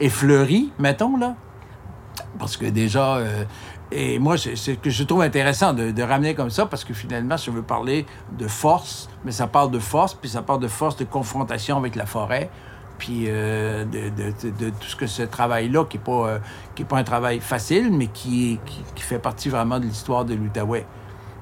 et, 0.00 0.08
fleuri, 0.08 0.72
mettons, 0.78 1.16
là. 1.16 1.36
Parce 2.38 2.56
que 2.56 2.66
déjà. 2.66 3.20
et 3.92 4.18
moi, 4.18 4.36
c'est 4.36 4.56
ce 4.56 4.72
que 4.72 4.90
je 4.90 5.04
trouve 5.04 5.22
intéressant 5.22 5.72
de, 5.72 5.92
de, 5.92 6.02
ramener 6.02 6.34
comme 6.34 6.50
ça, 6.50 6.66
parce 6.66 6.84
que 6.84 6.92
finalement, 6.92 7.36
je 7.36 7.50
veux 7.52 7.62
parler 7.62 8.04
de 8.36 8.48
force, 8.48 9.08
mais 9.24 9.30
ça 9.32 9.46
parle 9.46 9.70
de 9.70 9.78
force, 9.78 10.14
puis 10.14 10.28
ça 10.28 10.42
parle 10.42 10.60
de 10.60 10.68
force 10.68 10.96
de 10.96 11.04
confrontation 11.04 11.76
avec 11.76 11.94
la 11.94 12.04
forêt 12.04 12.50
puis 12.98 13.24
euh, 13.26 13.84
de, 13.84 14.70
tout 14.70 14.88
ce 14.88 14.96
que 14.96 15.06
ce 15.06 15.22
travail-là, 15.22 15.84
qui 15.84 15.98
n'est 15.98 16.04
pas, 16.04 16.28
euh, 16.28 16.84
pas 16.88 16.98
un 16.98 17.04
travail 17.04 17.40
facile, 17.40 17.90
mais 17.92 18.06
qui, 18.06 18.58
qui, 18.94 19.02
fait 19.02 19.18
partie 19.18 19.48
vraiment 19.48 19.78
de 19.78 19.84
l'histoire 19.84 20.24
de 20.24 20.34
l'Outaouais. 20.34 20.86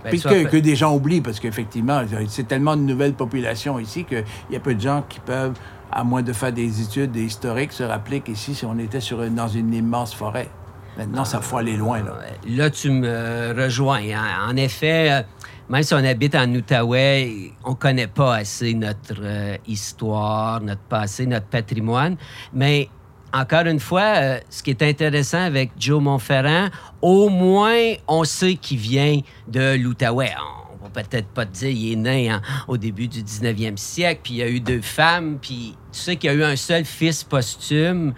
Ben, 0.02 0.10
puis 0.10 0.20
que, 0.20 0.44
que, 0.48 0.56
des 0.58 0.76
gens 0.76 0.94
oublient, 0.94 1.22
parce 1.22 1.40
qu'effectivement, 1.40 2.02
c'est 2.28 2.46
tellement 2.46 2.76
de 2.76 2.82
nouvelles 2.82 3.14
populations 3.14 3.78
ici 3.78 4.04
qu'il 4.04 4.24
y 4.50 4.56
a 4.56 4.60
peu 4.60 4.74
de 4.74 4.80
gens 4.80 5.02
qui 5.08 5.20
peuvent, 5.20 5.54
à 5.90 6.04
moins 6.04 6.22
de 6.22 6.32
faire 6.32 6.52
des 6.52 6.82
études 6.82 7.16
historiques, 7.16 7.72
se 7.72 7.82
rappeler 7.82 8.20
qu'ici, 8.20 8.54
si 8.54 8.66
on 8.66 8.78
était 8.78 9.00
sur, 9.00 9.18
dans 9.30 9.48
une 9.48 9.72
immense 9.72 10.14
forêt. 10.14 10.48
Maintenant, 10.96 11.24
ça 11.24 11.40
faut 11.40 11.56
aller 11.56 11.76
loin. 11.76 12.02
Là, 12.02 12.18
là 12.46 12.70
tu 12.70 12.90
me 12.90 13.52
rejoins. 13.56 14.02
Hein. 14.14 14.48
En 14.48 14.56
effet, 14.56 15.10
euh, 15.10 15.22
même 15.68 15.82
si 15.82 15.94
on 15.94 16.04
habite 16.04 16.34
en 16.34 16.52
Outaouais, 16.52 17.52
on 17.64 17.74
connaît 17.74 18.06
pas 18.06 18.36
assez 18.36 18.74
notre 18.74 19.20
euh, 19.20 19.56
histoire, 19.66 20.60
notre 20.60 20.82
passé, 20.82 21.26
notre 21.26 21.46
patrimoine. 21.46 22.16
Mais 22.52 22.88
encore 23.32 23.66
une 23.66 23.80
fois, 23.80 24.14
euh, 24.16 24.40
ce 24.50 24.62
qui 24.62 24.70
est 24.70 24.82
intéressant 24.82 25.40
avec 25.40 25.72
Joe 25.78 26.02
Montferrand, 26.02 26.68
au 27.00 27.28
moins, 27.30 27.94
on 28.06 28.24
sait 28.24 28.54
qu'il 28.54 28.78
vient 28.78 29.20
de 29.48 29.76
l'Outaouais. 29.76 30.32
On 30.80 30.84
va 30.84 31.02
peut-être 31.02 31.28
pas 31.28 31.46
te 31.46 31.52
dire 31.52 31.70
qu'il 31.70 31.92
est 31.92 31.96
né 31.96 32.36
au 32.68 32.76
début 32.76 33.08
du 33.08 33.22
19e 33.22 33.78
siècle, 33.78 34.20
puis 34.22 34.34
il 34.34 34.36
y 34.36 34.42
a 34.42 34.48
eu 34.48 34.60
deux 34.60 34.82
femmes, 34.82 35.38
puis 35.40 35.76
tu 35.92 35.98
sais 35.98 36.16
qu'il 36.16 36.30
y 36.30 36.32
a 36.32 36.36
eu 36.36 36.44
un 36.44 36.56
seul 36.56 36.84
fils 36.84 37.24
posthume. 37.24 38.12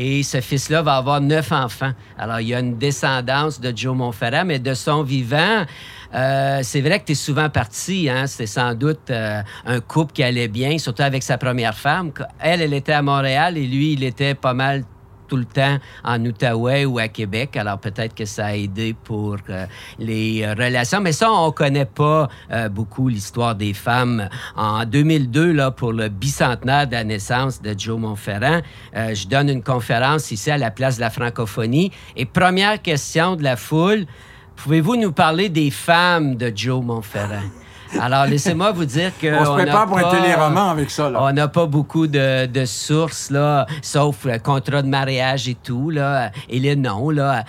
Et 0.00 0.22
ce 0.22 0.40
fils-là 0.40 0.80
va 0.82 0.94
avoir 0.94 1.20
neuf 1.20 1.50
enfants. 1.50 1.90
Alors, 2.16 2.38
il 2.38 2.46
y 2.46 2.54
a 2.54 2.60
une 2.60 2.78
descendance 2.78 3.60
de 3.60 3.76
Joe 3.76 3.96
Montferrand, 3.96 4.44
mais 4.44 4.60
de 4.60 4.72
son 4.72 5.02
vivant, 5.02 5.66
euh, 6.14 6.60
c'est 6.62 6.80
vrai 6.80 7.00
que 7.00 7.06
tu 7.06 7.12
es 7.12 7.16
souvent 7.16 7.50
parti. 7.50 8.08
Hein? 8.08 8.28
C'était 8.28 8.46
sans 8.46 8.74
doute 8.74 9.10
euh, 9.10 9.42
un 9.66 9.80
couple 9.80 10.12
qui 10.12 10.22
allait 10.22 10.46
bien, 10.46 10.78
surtout 10.78 11.02
avec 11.02 11.24
sa 11.24 11.36
première 11.36 11.76
femme. 11.76 12.12
Elle, 12.38 12.62
elle 12.62 12.74
était 12.74 12.92
à 12.92 13.02
Montréal 13.02 13.58
et 13.58 13.66
lui, 13.66 13.94
il 13.94 14.04
était 14.04 14.36
pas 14.36 14.54
mal 14.54 14.84
tout 15.28 15.36
le 15.36 15.44
temps 15.44 15.78
en 16.04 16.24
Outaouais 16.24 16.84
ou 16.84 16.98
à 16.98 17.08
Québec. 17.08 17.56
Alors 17.56 17.78
peut-être 17.78 18.14
que 18.14 18.24
ça 18.24 18.46
a 18.46 18.54
aidé 18.54 18.94
pour 19.04 19.36
euh, 19.50 19.66
les 19.98 20.46
relations. 20.52 21.00
Mais 21.00 21.12
ça, 21.12 21.30
on 21.30 21.52
connaît 21.52 21.84
pas 21.84 22.28
beaucoup 22.70 23.08
l'histoire 23.08 23.54
des 23.54 23.74
femmes. 23.74 24.28
En 24.56 24.84
2002, 24.84 25.52
là, 25.52 25.70
pour 25.70 25.92
le 25.92 26.08
bicentenaire 26.08 26.86
de 26.86 26.92
la 26.92 27.04
naissance 27.04 27.60
de 27.60 27.74
Joe 27.76 27.98
Montferrand, 27.98 28.60
je 28.94 29.26
donne 29.26 29.48
une 29.48 29.62
conférence 29.62 30.30
ici 30.30 30.50
à 30.50 30.58
la 30.58 30.70
place 30.70 30.96
de 30.96 31.02
la 31.02 31.10
francophonie. 31.10 31.92
Et 32.16 32.24
première 32.24 32.80
question 32.80 33.36
de 33.36 33.42
la 33.42 33.56
foule, 33.56 34.06
Pouvez-vous 34.58 34.96
nous 34.96 35.12
parler 35.12 35.48
des 35.48 35.70
femmes 35.70 36.34
de 36.34 36.52
Joe 36.54 36.84
Montferrand? 36.84 37.48
Alors, 37.98 38.26
laissez-moi 38.26 38.72
vous 38.72 38.84
dire 38.84 39.12
que. 39.20 39.40
On 39.40 39.44
se 39.44 39.62
prépare 39.62 39.86
pour 39.86 39.98
un 39.98 40.10
téléroman 40.10 40.70
avec 40.70 40.90
ça, 40.90 41.10
là. 41.10 41.22
On 41.22 41.32
n'a 41.32 41.48
pas 41.48 41.66
beaucoup 41.66 42.06
de, 42.06 42.64
sources, 42.64 43.30
là, 43.30 43.66
sauf 43.82 44.24
le 44.24 44.38
contrat 44.38 44.82
de 44.82 44.88
mariage 44.88 45.48
et 45.48 45.54
tout, 45.54 45.90
là. 45.90 46.30
Et 46.48 46.58
les 46.58 46.76
noms, 46.76 47.10
là. 47.10 47.44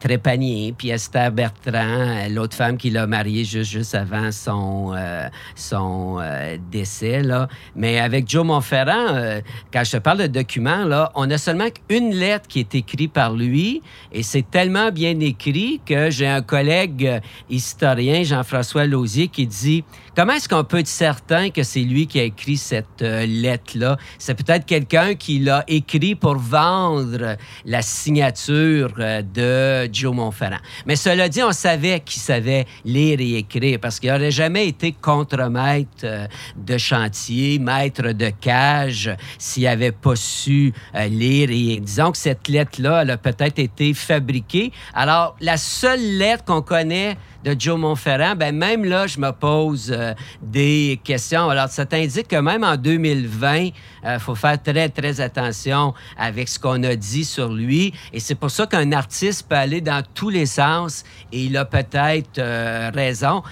Trépanier, 0.00 0.74
puis 0.76 0.90
Esther 0.90 1.32
Bertrand, 1.32 2.28
l'autre 2.30 2.56
femme 2.56 2.76
qui 2.76 2.90
l'a 2.90 3.06
marié 3.06 3.44
juste, 3.44 3.70
juste 3.70 3.94
avant 3.94 4.30
son, 4.32 4.92
euh, 4.96 5.28
son 5.54 6.18
euh, 6.20 6.56
décès, 6.70 7.22
là. 7.22 7.48
Mais 7.74 7.98
avec 7.98 8.28
Joe 8.28 8.44
Montferrand, 8.44 9.14
euh, 9.14 9.40
quand 9.72 9.84
je 9.84 9.92
te 9.92 9.96
parle 9.98 10.18
de 10.18 10.26
documents, 10.26 10.84
là, 10.84 11.10
on 11.14 11.30
a 11.30 11.38
seulement 11.38 11.68
une 11.88 12.14
lettre 12.14 12.48
qui 12.48 12.60
est 12.60 12.74
écrite 12.74 13.12
par 13.12 13.32
lui, 13.32 13.82
et 14.12 14.22
c'est 14.22 14.48
tellement 14.50 14.90
bien 14.90 15.18
écrit 15.20 15.80
que 15.84 16.10
j'ai 16.10 16.26
un 16.26 16.42
collègue 16.42 17.20
historien, 17.48 18.22
Jean-François 18.22 18.86
Lausier, 18.86 19.28
qui 19.28 19.46
dit 19.46 19.77
comment 20.16 20.32
est-ce 20.32 20.48
qu'on 20.48 20.64
peut 20.64 20.78
être 20.78 20.88
certain 20.88 21.50
que 21.50 21.62
c'est 21.62 21.80
lui 21.80 22.06
qui 22.06 22.20
a 22.20 22.24
écrit 22.24 22.56
cette 22.56 23.02
euh, 23.02 23.26
lettre-là? 23.26 23.96
C'est 24.18 24.34
peut-être 24.34 24.66
quelqu'un 24.66 25.14
qui 25.14 25.38
l'a 25.38 25.64
écrit 25.68 26.14
pour 26.14 26.36
vendre 26.36 27.36
la 27.64 27.82
signature 27.82 28.92
euh, 28.98 29.22
de 29.22 29.92
Joe 29.92 30.14
Montferrand. 30.14 30.58
Mais 30.86 30.96
cela 30.96 31.28
dit, 31.28 31.42
on 31.42 31.52
savait 31.52 32.00
qu'il 32.00 32.20
savait 32.20 32.66
lire 32.84 33.20
et 33.20 33.38
écrire 33.38 33.78
parce 33.80 34.00
qu'il 34.00 34.10
n'aurait 34.10 34.30
jamais 34.30 34.68
été 34.68 34.92
contremaître 34.92 36.04
euh, 36.04 36.26
de 36.56 36.78
chantier, 36.78 37.58
maître 37.58 38.12
de 38.12 38.30
cage, 38.40 39.10
s'il 39.38 39.64
n'avait 39.64 39.92
pas 39.92 40.16
su 40.16 40.72
lire. 41.08 41.50
Et 41.50 41.80
disons 41.80 42.12
que 42.12 42.18
cette 42.18 42.48
lettre-là, 42.48 43.02
elle 43.02 43.10
a 43.10 43.16
peut-être 43.16 43.58
été 43.58 43.94
fabriquée. 43.94 44.72
Alors, 44.94 45.36
la 45.40 45.56
seule 45.56 46.18
lettre 46.18 46.44
qu'on 46.44 46.62
connaît 46.62 47.16
de 47.44 47.54
Joe 47.58 47.78
Montferrand, 47.78 48.34
ben 48.34 48.56
même 48.56 48.84
là, 48.84 49.06
je 49.06 49.18
me 49.20 49.30
pose 49.30 49.94
euh, 49.96 50.12
des 50.42 51.00
questions. 51.04 51.48
Alors, 51.48 51.68
ça 51.68 51.86
t'indique 51.86 52.28
que 52.28 52.36
même 52.36 52.64
en 52.64 52.76
2020, 52.76 53.56
il 53.56 53.72
euh, 54.04 54.18
faut 54.18 54.34
faire 54.34 54.60
très, 54.60 54.88
très 54.88 55.20
attention 55.20 55.94
avec 56.16 56.48
ce 56.48 56.58
qu'on 56.58 56.82
a 56.82 56.96
dit 56.96 57.24
sur 57.24 57.52
lui. 57.52 57.92
Et 58.12 58.20
c'est 58.20 58.34
pour 58.34 58.50
ça 58.50 58.66
qu'un 58.66 58.90
artiste 58.92 59.48
peut 59.48 59.54
aller 59.54 59.80
dans 59.80 60.02
tous 60.14 60.30
les 60.30 60.46
sens 60.46 61.04
et 61.32 61.44
il 61.44 61.56
a 61.56 61.64
peut-être 61.64 62.38
euh, 62.38 62.90
raison. 62.92 63.42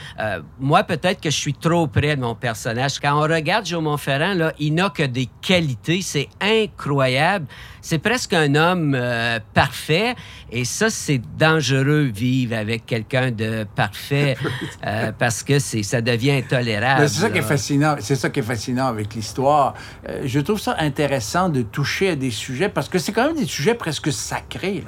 moi, 0.59 0.83
peut-être 0.83 1.21
que 1.21 1.31
je 1.31 1.37
suis 1.37 1.55
trop 1.55 1.87
près 1.87 2.17
de 2.17 2.21
mon 2.21 2.35
personnage. 2.35 2.99
Quand 3.01 3.17
on 3.17 3.23
regarde 3.23 3.67
Joe 3.67 3.83
Montferrand, 3.83 4.35
là, 4.35 4.53
il 4.59 4.75
n'a 4.75 4.91
que 4.91 5.05
des 5.05 5.29
qualités. 5.41 6.01
C'est 6.03 6.29
incroyable. 6.41 7.47
C'est 7.81 7.99
presque 7.99 8.33
un 8.33 8.55
homme 8.57 8.99
parfait. 9.55 10.15
Et 10.51 10.65
ça, 10.65 10.91
c'est 10.91 11.21
dangereux 11.39 12.11
vivre 12.13 12.57
avec 12.57 12.87
quelqu'un 12.87 13.31
de 13.31 13.65
parfait 13.77 14.37
euh, 14.87 15.13
parce 15.17 15.45
que 15.45 15.61
c'est, 15.61 15.85
ça 15.85 16.01
devient 16.01 16.33
intolérable. 16.33 17.09
C'est 17.09 17.21
ça 17.21 17.31
qui 17.31 17.39
est 17.39 17.43
fascinant. 17.43 17.97
C'est 18.01 18.17
ça 18.17 18.31
qui 18.31 18.41
est 18.41 18.43
fascinant 18.43 18.87
avec 18.87 19.15
l'histoire. 19.15 19.75
Euh, 20.09 20.23
je 20.25 20.41
trouve 20.41 20.59
ça 20.59 20.75
intéressant 20.79 21.49
de 21.49 21.63
toucher 21.63 22.11
à 22.11 22.17
des 22.17 22.33
sujets 22.33 22.69
parce 22.69 22.89
que 22.89 22.99
c'est 22.99 23.13
quand 23.13 23.27
même 23.27 23.37
des 23.37 23.47
sujets 23.47 23.75
presque 23.75 24.11
sacrés. 24.11 24.83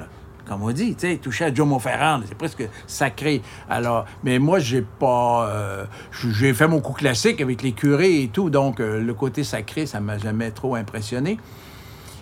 comme 0.45 0.63
on 0.63 0.71
dit, 0.71 0.95
tu 0.95 1.07
sais, 1.07 1.17
toucher 1.17 1.45
à 1.45 1.53
Joe 1.53 1.67
Montferrand, 1.67 2.21
c'est 2.27 2.37
presque 2.37 2.67
sacré. 2.87 3.41
Alors, 3.69 4.05
mais 4.23 4.39
moi, 4.39 4.59
j'ai 4.59 4.81
pas, 4.81 5.47
euh, 5.47 5.85
j'ai 6.11 6.53
fait 6.53 6.67
mon 6.67 6.81
coup 6.81 6.93
classique 6.93 7.39
avec 7.39 7.61
les 7.61 7.71
curés 7.71 8.23
et 8.23 8.27
tout, 8.27 8.49
donc 8.49 8.79
le 8.79 9.13
côté 9.13 9.43
sacré, 9.43 9.85
ça 9.85 9.99
m'a 9.99 10.17
jamais 10.17 10.51
trop 10.51 10.75
impressionné. 10.75 11.37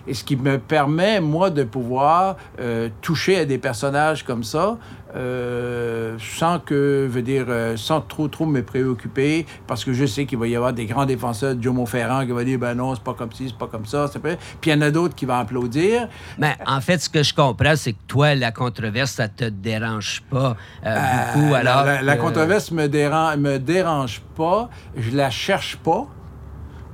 Et 0.08 0.14
ce 0.14 0.24
qui 0.24 0.38
me 0.38 0.58
permet, 0.58 1.20
moi, 1.20 1.50
de 1.50 1.64
pouvoir 1.64 2.38
euh, 2.60 2.90
toucher 3.02 3.40
à 3.40 3.46
des 3.46 3.58
personnages 3.58 4.24
comme 4.24 4.44
ça, 4.44 4.78
euh, 5.16 6.18
sans 6.20 6.60
que, 6.60 7.08
veut 7.10 7.22
dire, 7.22 7.46
euh, 7.48 7.78
sans 7.78 8.02
trop, 8.02 8.28
trop 8.28 8.46
me 8.46 8.62
préoccuper, 8.62 9.46
parce 9.68 9.86
que 9.86 9.94
je 9.94 10.06
sais 10.06 10.26
qu'il 10.26 10.38
va 10.38 10.48
y 10.48 10.56
avoir 10.56 10.74
des 10.74 10.86
grands 10.86 11.06
défenseurs 11.06 11.56
de 11.56 11.64
Joe 11.64 11.74
Monferrand 11.74 12.26
qui 12.26 12.32
vont 12.32 12.44
dire, 12.44 12.60
ben 12.60 12.76
non, 12.76 12.96
c'est 12.96 13.04
pas 13.04 13.14
comme 13.14 13.32
ci, 13.32 13.48
c'est 13.48 13.58
pas 13.58 13.68
comme 13.68 13.86
ça. 13.86 14.10
Puis 14.22 14.38
il 14.66 14.72
y 14.72 14.74
en 14.74 14.82
a 14.82 14.92
d'autres 14.92 15.16
qui 15.16 15.26
vont 15.26 15.36
applaudir. 15.36 16.08
Mais 16.38 16.56
en 16.66 16.82
fait, 16.82 17.00
ce 17.00 17.10
que 17.10 17.24
je 17.24 17.34
comprends, 17.34 17.76
c'est 17.76 17.94
que 17.94 18.04
toi, 18.08 18.36
la 18.36 18.52
controverse, 18.52 19.12
ça 19.12 19.28
te 19.28 19.46
dérange 19.46 20.24
pas 20.30 20.58
beaucoup. 20.84 21.54
Alors 21.54 21.86
la, 22.02 22.18
controverse 22.18 22.72
me 22.72 22.88
dérange, 22.88 23.38
me 23.38 23.58
dérange 23.58 24.22
pas. 24.36 24.70
Je 24.96 25.16
la 25.16 25.30
cherche 25.30 25.78
pas 25.78 26.08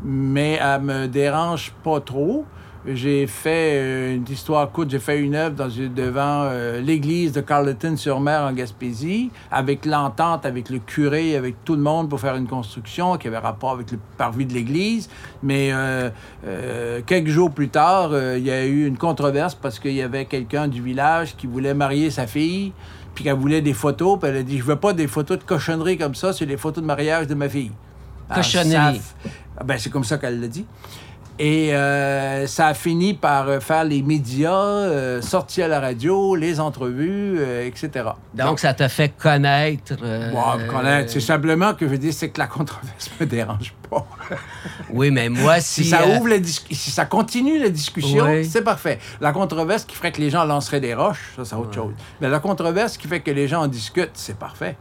mais 0.04 0.60
elle 0.62 0.82
me 0.82 1.08
dérange 1.08 1.72
pas 1.84 2.02
trop. 2.02 2.46
J'ai 2.86 3.28
fait 3.28 3.76
euh, 3.76 4.16
une 4.16 4.26
histoire 4.30 4.70
courte, 4.70 4.90
j'ai 4.90 5.00
fait 5.00 5.18
une 5.18 5.36
œuvre 5.36 5.56
dans, 5.56 5.70
devant 5.70 6.44
euh, 6.44 6.82
l'église 6.82 7.32
de 7.32 7.40
Carleton-sur-Mer 7.40 8.42
en 8.42 8.52
Gaspésie, 8.52 9.32
avec 9.52 9.86
l'entente 9.86 10.46
avec 10.46 10.70
le 10.70 10.80
curé, 10.80 11.38
avec 11.38 11.64
tout 11.64 11.76
le 11.76 11.82
monde 11.82 12.10
pour 12.10 12.20
faire 12.20 12.36
une 12.36 12.48
construction 12.48 13.18
qui 13.18 13.30
avait 13.30 13.38
rapport 13.38 13.72
avec 13.72 13.90
le 13.92 14.00
parvis 14.18 14.46
de 14.46 14.54
l'église. 14.54 15.10
Mais 15.42 15.70
euh, 15.72 16.10
quelques 17.06 17.30
jours 17.30 17.52
plus 17.52 17.70
tard, 17.70 18.12
il 18.38 18.44
y 18.44 18.52
a 18.52 18.66
eu 18.66 18.86
une 18.86 18.98
controverse 18.98 19.56
parce 19.56 19.80
qu'il 19.80 19.94
y 19.94 20.02
avait 20.02 20.26
quelqu'un 20.26 20.68
du 20.68 20.82
village 20.82 21.38
qui 21.38 21.48
voulait 21.48 21.74
marier 21.74 22.12
sa 22.12 22.28
fille, 22.28 22.74
puis 23.16 23.24
qu'elle 23.24 23.38
voulait 23.38 23.62
des 23.62 23.74
photos, 23.74 24.20
puis 24.20 24.30
elle 24.30 24.38
a 24.38 24.44
dit 24.44 24.58
Je 24.58 24.64
veux 24.64 24.76
pas 24.76 24.92
des 24.92 25.08
photos 25.08 25.40
de 25.40 25.44
cochonnerie 25.44 25.98
comme 25.98 26.16
ça, 26.16 26.34
c'est 26.34 26.46
les 26.46 26.58
photos 26.58 26.82
de 26.82 26.88
mariage 26.88 27.28
de 27.28 27.36
ma 27.36 27.48
fille. 27.48 27.72
Cochonnerie. 28.34 29.02
Ah, 29.58 29.64
ben, 29.64 29.78
c'est 29.78 29.90
comme 29.90 30.04
ça 30.04 30.18
qu'elle 30.18 30.42
l'a 30.42 30.48
dit. 30.48 30.66
Et 31.40 31.74
euh, 31.74 32.46
ça 32.46 32.68
a 32.68 32.74
fini 32.76 33.16
par 33.16 33.50
euh, 33.50 33.60
faire 33.60 33.84
les 33.84 34.04
médias, 34.04 34.54
euh, 34.54 35.22
sortir 35.22 35.66
à 35.66 35.68
la 35.68 35.80
radio, 35.80 36.36
les 36.36 36.60
entrevues, 36.60 37.40
etc. 37.66 38.10
Donc, 38.36 38.60
ça 38.60 38.74
t'a 38.74 38.88
fait 38.88 39.10
connaître. 39.10 39.96
connaître. 40.70 41.12
C'est 41.12 41.20
simplement 41.20 41.74
que 41.74 41.86
je 41.86 41.92
veux 41.92 41.98
dire, 41.98 42.14
c'est 42.14 42.30
que 42.30 42.40
la 42.40 42.48
controverse 42.48 43.10
me 43.20 43.26
dérange 43.26 43.74
pas. 43.90 44.06
oui, 44.92 45.10
mais 45.10 45.30
moi, 45.30 45.60
si. 45.60 45.84
si 45.84 45.90
ça 45.90 46.08
ouvre 46.08 46.30
la 46.30 46.38
si 46.44 46.92
ça 46.92 47.06
continue 47.06 47.60
la 47.60 47.70
discussion, 47.70 48.28
c'est 48.44 48.64
parfait. 48.64 49.00
La 49.20 49.32
controverse 49.32 49.86
qui 49.86 49.96
ferait 49.96 50.12
que 50.12 50.22
les 50.22 50.30
gens 50.30 50.46
lanceraient 50.46 50.82
des 50.82 50.94
roches, 50.94 51.34
ça, 51.36 51.46
c'est 51.46 51.56
autre 51.56 51.74
chose. 51.74 51.94
Mais 52.22 52.30
la 52.30 52.40
controverse 52.40 52.98
qui 52.98 53.08
fait 53.08 53.22
que 53.22 53.32
les 53.32 53.48
gens 53.48 53.64
en 53.64 53.68
discutent, 53.68 54.12
c'est 54.14 54.38
parfait. 54.38 54.76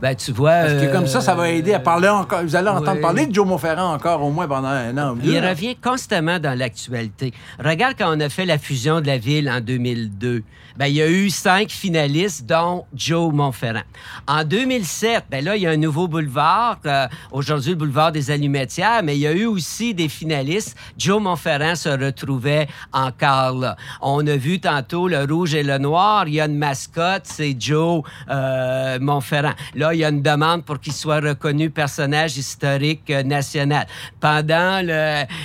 Ben, 0.00 0.14
tu 0.14 0.32
vois. 0.32 0.62
Parce 0.62 0.72
que 0.82 0.92
comme 0.92 1.06
ça, 1.06 1.20
ça 1.20 1.34
va 1.34 1.50
aider 1.50 1.74
à 1.74 1.80
parler 1.80 2.08
encore. 2.08 2.42
Vous 2.42 2.56
allez 2.56 2.68
entendre 2.68 3.00
parler 3.00 3.26
de 3.26 3.34
Joe 3.34 3.46
Monferrand 3.46 3.92
encore 3.92 4.22
au 4.22 4.30
moins 4.30 4.48
pendant 4.48 4.68
un 4.68 4.96
an 4.96 5.12
ou 5.12 5.16
deux. 5.16 5.32
Il 5.32 5.46
revient 5.46 5.76
constamment 5.76 6.38
dans 6.38 6.58
l'actualité. 6.58 7.32
Regarde 7.62 7.94
quand 7.98 8.16
on 8.16 8.20
a 8.20 8.28
fait 8.28 8.46
la 8.46 8.58
fusion 8.58 9.00
de 9.00 9.06
la 9.06 9.18
ville 9.18 9.50
en 9.50 9.60
2002. 9.60 10.42
Ben, 10.76 10.86
il 10.86 10.94
y 10.94 11.02
a 11.02 11.10
eu 11.10 11.28
cinq 11.28 11.70
finalistes, 11.70 12.46
dont 12.46 12.86
Joe 12.94 13.32
Monferrand. 13.34 13.82
En 14.26 14.44
2007, 14.44 15.24
ben 15.30 15.44
là, 15.44 15.56
il 15.56 15.62
y 15.62 15.66
a 15.66 15.70
un 15.70 15.76
nouveau 15.76 16.08
boulevard. 16.08 16.78
Euh, 16.86 17.06
aujourd'hui, 17.32 17.72
le 17.72 17.76
boulevard 17.76 18.12
des 18.12 18.30
Allumetières, 18.30 19.02
mais 19.02 19.16
il 19.16 19.20
y 19.20 19.26
a 19.26 19.32
eu 19.32 19.44
aussi 19.44 19.92
des 19.92 20.08
finalistes. 20.08 20.76
Joe 20.96 21.20
Monferrand 21.20 21.74
se 21.74 21.88
retrouvait 21.88 22.68
encore 22.92 23.58
là. 23.58 23.76
On 24.00 24.26
a 24.26 24.36
vu 24.36 24.60
tantôt 24.60 25.08
le 25.08 25.24
rouge 25.24 25.54
et 25.54 25.62
le 25.62 25.76
noir. 25.78 26.26
Il 26.28 26.34
y 26.34 26.40
a 26.40 26.46
une 26.46 26.56
mascotte, 26.56 27.24
c'est 27.24 27.54
Joe 27.58 28.02
euh, 28.30 28.98
Monferrand. 29.00 29.54
Là, 29.74 29.89
il 29.92 30.00
y 30.00 30.04
a 30.04 30.08
une 30.08 30.22
demande 30.22 30.64
pour 30.64 30.80
qu'il 30.80 30.92
soit 30.92 31.20
reconnu 31.20 31.70
personnage 31.70 32.36
historique 32.36 33.10
euh, 33.10 33.22
national. 33.22 33.86
Pendant 34.20 34.80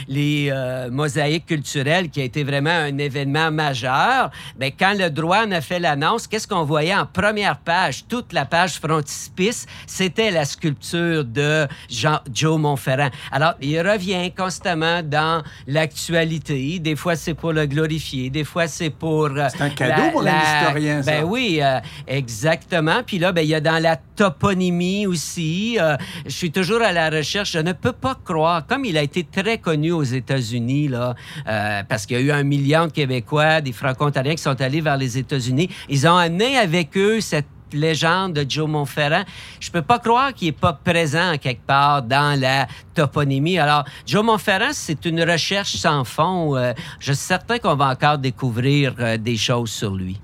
les 0.08 0.50
euh, 0.52 0.90
mosaïques 0.92 1.46
culturelles, 1.48 2.10
qui 2.10 2.22
a 2.22 2.24
été 2.24 2.44
vraiment 2.44 2.70
un 2.70 2.98
événement 2.98 3.52
majeur, 3.52 4.32
bien, 4.58 4.70
quand 4.78 4.94
le 4.98 5.10
droit 5.10 5.46
en 5.46 5.52
a 5.52 5.62
fait 5.62 5.80
l'annonce, 5.80 6.28
qu'est-ce 6.28 6.48
qu'on 6.48 6.64
voyait 6.64 6.96
en 6.96 7.06
première 7.06 7.58
page, 7.58 8.06
toute 8.08 8.34
la 8.34 8.46
page 8.46 8.80
frontispice, 8.80 9.66
c'était 9.88 10.32
la 10.32 10.46
sculpture 10.46 11.24
de 11.24 11.68
Jean, 11.90 12.20
Joe 12.34 12.60
Montferrand. 12.60 13.10
Alors, 13.32 13.54
il 13.62 13.80
revient 13.80 14.32
constamment 14.32 15.02
dans 15.04 15.44
l'actualité. 15.68 16.80
Des 16.80 16.96
fois, 16.96 17.16
c'est 17.16 17.34
pour 17.34 17.54
le 17.54 17.66
glorifier, 17.66 18.30
des 18.30 18.44
fois, 18.44 18.68
c'est 18.68 18.90
pour... 18.90 19.26
Euh, 19.26 19.48
c'est 19.50 19.62
un 19.62 19.70
cadeau 19.70 20.12
pour 20.12 20.22
l'historien, 20.22 21.02
ça. 21.02 21.12
Ben 21.12 21.24
oui, 21.24 21.62
exactement. 22.08 23.02
Puis 23.06 23.20
là, 23.20 23.32
ben, 23.32 23.42
il 23.42 23.50
y 23.50 23.56
a 23.56 23.62
dans 23.62 23.82
la 23.82 23.98
toponymie 24.36 25.08
aussi. 25.08 25.78
Euh, 25.80 25.96
je 26.26 26.32
suis 26.32 26.52
toujours 26.52 26.82
à 26.82 26.92
la 26.92 27.10
recherche. 27.10 27.52
Je 27.52 27.60
ne 27.60 27.74
peux 27.74 27.92
pas 27.92 28.16
croire, 28.24 28.66
comme 28.68 28.86
il 28.86 28.98
a 28.98 29.02
été 29.02 29.24
très 29.24 29.58
connu 29.58 29.92
aux 29.92 30.04
États-Unis, 30.04 30.90
là, 30.90 31.16
euh, 31.48 31.84
parce 31.88 32.06
qu'il 32.06 32.18
y 32.18 32.20
a 32.20 32.24
eu 32.24 32.32
un 32.32 32.44
million 32.44 32.88
de 32.88 32.92
Québécois, 32.92 33.62
des 33.62 33.72
Franco-Ontariens 33.72 34.36
qui 34.36 34.44
sont 34.44 34.62
allés 34.62 34.82
vers 34.82 34.98
les 34.98 35.18
États-Unis. 35.18 35.70
Ils 35.90 36.08
ont 36.08 36.18
amené 36.18 36.58
avec 36.58 36.98
eux 36.98 37.22
cette 37.22 37.48
légende 37.74 38.34
de 38.34 38.46
Joe 38.48 38.70
Montferrand. 38.70 39.24
Je 39.60 39.70
peux 39.72 39.82
pas 39.82 40.00
croire 40.00 40.34
qu'il 40.34 40.50
est 40.50 40.52
pas 40.52 40.74
présent 40.74 41.36
quelque 41.42 41.66
part 41.66 42.04
dans 42.04 42.40
la 42.40 42.68
toponymie. 42.94 43.58
Alors, 43.58 43.84
Joe 44.06 44.24
Montferrand, 44.24 44.72
c'est 44.72 45.04
une 45.06 45.22
recherche 45.24 45.76
sans 45.76 46.04
fond. 46.04 46.56
Euh, 46.56 46.74
je 47.00 47.12
suis 47.12 47.24
certain 47.24 47.58
qu'on 47.58 47.76
va 47.76 47.90
encore 47.90 48.18
découvrir 48.18 48.94
des 49.20 49.38
choses 49.38 49.72
sur 49.72 49.94
lui 49.96 50.20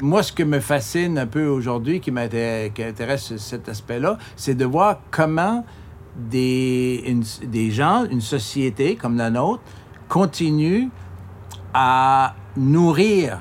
moi, 0.00 0.22
ce 0.22 0.32
qui 0.32 0.44
me 0.44 0.60
fascine 0.60 1.18
un 1.18 1.26
peu 1.26 1.46
aujourd'hui, 1.46 2.00
qui 2.00 2.10
m'intéresse 2.10 3.36
cet 3.36 3.68
aspect-là, 3.68 4.18
c'est 4.36 4.54
de 4.54 4.64
voir 4.64 5.00
comment 5.10 5.64
des, 6.16 7.16
des 7.42 7.70
gens, 7.70 8.04
une 8.10 8.20
société 8.20 8.96
comme 8.96 9.16
la 9.16 9.30
nôtre, 9.30 9.62
continue 10.08 10.88
à 11.74 12.34
nourrir 12.56 13.40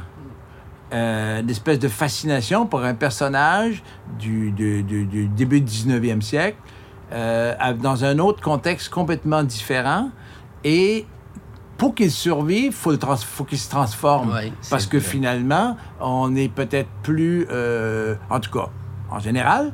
euh, 0.94 1.41
une 1.41 1.50
espèce 1.50 1.80
de 1.80 1.88
fascination 1.88 2.68
pour 2.68 2.84
un 2.84 2.94
personnage 2.94 3.84
du, 4.20 4.52
début 4.52 5.62
du 5.62 5.72
19e 5.72 6.22
siècle, 6.22 6.58
euh, 7.12 7.74
dans 7.82 8.06
un 8.06 8.20
autre 8.20 8.41
contexte 8.41 8.89
complètement 8.89 9.44
différent, 9.44 10.10
et 10.63 11.06
pour 11.77 11.95
qu'il 11.95 12.11
survive, 12.11 12.67
il 12.67 12.71
faut, 12.71 12.93
faut 12.97 13.43
qu'il 13.43 13.57
se 13.57 13.69
transforme. 13.69 14.33
parce 14.69 14.85
que 14.85 14.99
finalement, 14.99 15.77
on 15.99 16.35
est 16.35 16.49
peut-être 16.49 16.89
plus, 17.03 17.47
euh, 17.51 18.15
en 18.29 18.39
tout 18.39 18.51
cas, 18.51 18.69
en 19.11 19.19
général, 19.19 19.73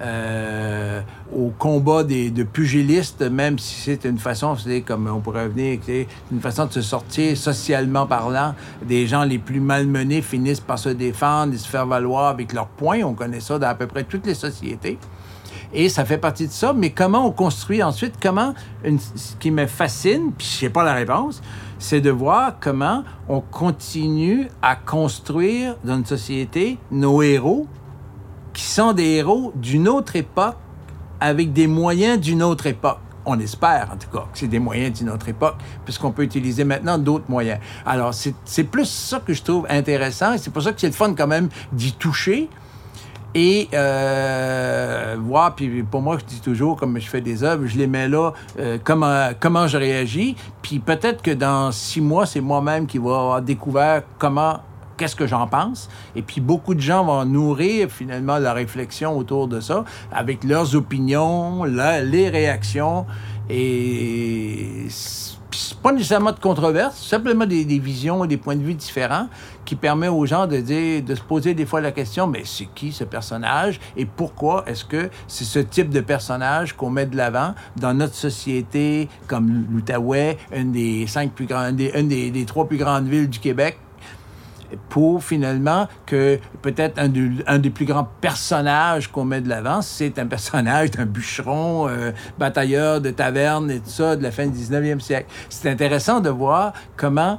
euh, 0.00 1.00
au 1.32 1.52
combat 1.56 2.02
des, 2.02 2.30
de 2.30 2.42
pugilistes, 2.42 3.22
même 3.22 3.58
si 3.58 3.80
c'est 3.80 4.04
une 4.04 4.18
façon, 4.18 4.56
c'est 4.56 4.80
comme 4.80 5.06
on 5.06 5.20
pourrait 5.20 5.48
venir, 5.48 5.78
c'est 5.86 6.08
une 6.32 6.40
façon 6.40 6.66
de 6.66 6.72
se 6.72 6.82
sortir 6.82 7.36
socialement 7.36 8.06
parlant. 8.06 8.54
Des 8.84 9.06
gens 9.06 9.22
les 9.22 9.38
plus 9.38 9.60
malmenés 9.60 10.20
finissent 10.20 10.60
par 10.60 10.78
se 10.78 10.88
défendre 10.88 11.54
et 11.54 11.58
se 11.58 11.68
faire 11.68 11.86
valoir 11.86 12.28
avec 12.28 12.52
leurs 12.52 12.66
poings. 12.66 13.02
On 13.04 13.14
connaît 13.14 13.40
ça 13.40 13.58
dans 13.58 13.68
à 13.68 13.74
peu 13.74 13.86
près 13.86 14.02
toutes 14.02 14.26
les 14.26 14.34
sociétés. 14.34 14.98
Et 15.74 15.88
ça 15.88 16.04
fait 16.04 16.18
partie 16.18 16.46
de 16.46 16.52
ça. 16.52 16.72
Mais 16.72 16.90
comment 16.90 17.26
on 17.26 17.30
construit 17.30 17.82
ensuite, 17.82 18.14
comment, 18.20 18.54
ce 18.84 19.36
qui 19.38 19.50
me 19.50 19.66
fascine, 19.66 20.32
puis 20.36 20.46
je 20.58 20.66
n'ai 20.66 20.70
pas 20.70 20.84
la 20.84 20.94
réponse, 20.94 21.42
c'est 21.78 22.00
de 22.00 22.10
voir 22.10 22.54
comment 22.60 23.02
on 23.28 23.40
continue 23.40 24.48
à 24.60 24.76
construire 24.76 25.76
dans 25.82 25.96
une 25.96 26.06
société 26.06 26.78
nos 26.90 27.22
héros, 27.22 27.66
qui 28.52 28.64
sont 28.64 28.92
des 28.92 29.14
héros 29.14 29.52
d'une 29.56 29.88
autre 29.88 30.14
époque, 30.16 30.56
avec 31.20 31.52
des 31.52 31.66
moyens 31.66 32.20
d'une 32.20 32.42
autre 32.42 32.66
époque. 32.66 32.98
On 33.24 33.38
espère, 33.38 33.88
en 33.92 33.96
tout 33.96 34.10
cas, 34.10 34.24
que 34.32 34.38
c'est 34.38 34.48
des 34.48 34.58
moyens 34.58 34.98
d'une 34.98 35.08
autre 35.08 35.28
époque, 35.28 35.54
puisqu'on 35.84 36.10
peut 36.10 36.24
utiliser 36.24 36.64
maintenant 36.64 36.98
d'autres 36.98 37.26
moyens. 37.28 37.60
Alors, 37.86 38.12
c'est 38.12 38.64
plus 38.64 38.86
ça 38.86 39.20
que 39.20 39.32
je 39.32 39.42
trouve 39.42 39.64
intéressant, 39.70 40.34
et 40.34 40.38
c'est 40.38 40.50
pour 40.50 40.62
ça 40.62 40.72
que 40.72 40.80
c'est 40.80 40.88
le 40.88 40.92
fun 40.92 41.14
quand 41.14 41.28
même 41.28 41.48
d'y 41.72 41.92
toucher, 41.92 42.50
et 43.34 43.68
euh, 43.72 45.16
voir, 45.20 45.54
puis 45.54 45.82
pour 45.82 46.02
moi, 46.02 46.18
je 46.18 46.24
dis 46.24 46.40
toujours, 46.40 46.76
comme 46.76 46.98
je 46.98 47.08
fais 47.08 47.20
des 47.20 47.44
œuvres, 47.44 47.66
je 47.66 47.78
les 47.78 47.86
mets 47.86 48.08
là, 48.08 48.32
euh, 48.58 48.78
comment, 48.82 49.30
comment 49.40 49.66
je 49.66 49.78
réagis. 49.78 50.36
Puis 50.60 50.78
peut-être 50.78 51.22
que 51.22 51.30
dans 51.30 51.72
six 51.72 52.00
mois, 52.00 52.26
c'est 52.26 52.40
moi-même 52.40 52.86
qui 52.86 52.98
va 52.98 53.10
avoir 53.10 53.42
découvert 53.42 54.02
comment, 54.18 54.60
qu'est-ce 54.96 55.16
que 55.16 55.26
j'en 55.26 55.46
pense. 55.46 55.88
Et 56.14 56.22
puis 56.22 56.40
beaucoup 56.40 56.74
de 56.74 56.80
gens 56.80 57.04
vont 57.04 57.24
nourrir 57.24 57.90
finalement 57.90 58.38
la 58.38 58.52
réflexion 58.52 59.16
autour 59.16 59.48
de 59.48 59.60
ça, 59.60 59.84
avec 60.12 60.44
leurs 60.44 60.76
opinions, 60.76 61.64
les 61.64 62.28
réactions. 62.28 63.06
Et 63.48 64.86
pas 65.82 65.92
nécessairement 65.92 66.32
de 66.32 66.38
controverse, 66.38 66.96
simplement 66.96 67.46
des, 67.46 67.64
visions 67.78 68.24
et 68.24 68.28
des 68.28 68.36
points 68.36 68.56
de 68.56 68.62
vue 68.62 68.74
différents 68.74 69.28
qui 69.64 69.76
permet 69.76 70.08
aux 70.08 70.26
gens 70.26 70.46
de 70.46 70.56
se 70.56 71.22
poser 71.22 71.54
des 71.54 71.66
fois 71.66 71.80
la 71.80 71.92
question, 71.92 72.26
mais 72.26 72.42
c'est 72.44 72.68
qui 72.74 72.92
ce 72.92 73.04
personnage 73.04 73.80
et 73.96 74.06
pourquoi 74.06 74.64
est-ce 74.66 74.84
que 74.84 75.10
c'est 75.26 75.44
ce 75.44 75.58
type 75.58 75.90
de 75.90 76.00
personnage 76.00 76.76
qu'on 76.76 76.90
met 76.90 77.06
de 77.06 77.16
l'avant 77.16 77.54
dans 77.76 77.94
notre 77.94 78.14
société 78.14 79.08
comme 79.26 79.66
l'Outaouais, 79.70 80.38
une 80.54 80.72
des 80.72 81.06
cinq 81.06 81.32
plus 81.32 81.46
grandes, 81.46 81.80
une 81.80 82.08
des 82.08 82.44
trois 82.46 82.66
plus 82.66 82.78
grandes 82.78 83.06
villes 83.08 83.28
du 83.28 83.38
Québec, 83.38 83.78
pour 84.88 85.22
finalement 85.22 85.88
que 86.06 86.38
peut-être 86.62 86.98
un, 86.98 87.10
un, 87.46 87.58
des 87.58 87.70
plus 87.70 87.84
grands 87.84 88.08
personnages 88.20 89.08
qu'on 89.08 89.24
met 89.24 89.40
de 89.40 89.48
l'avant, 89.48 89.82
c'est 89.82 90.18
un 90.18 90.26
personnage 90.26 90.90
d'un 90.92 91.06
bûcheron, 91.06 91.88
euh, 91.88 92.12
batailleur 92.38 93.00
de 93.00 93.10
taverne 93.10 93.70
et 93.70 93.80
tout 93.80 93.90
ça 93.90 94.16
de 94.16 94.22
la 94.22 94.30
fin 94.30 94.46
du 94.46 94.58
19e 94.58 95.00
siècle. 95.00 95.26
C'est 95.48 95.70
intéressant 95.70 96.20
de 96.20 96.30
voir 96.30 96.72
comment 96.96 97.38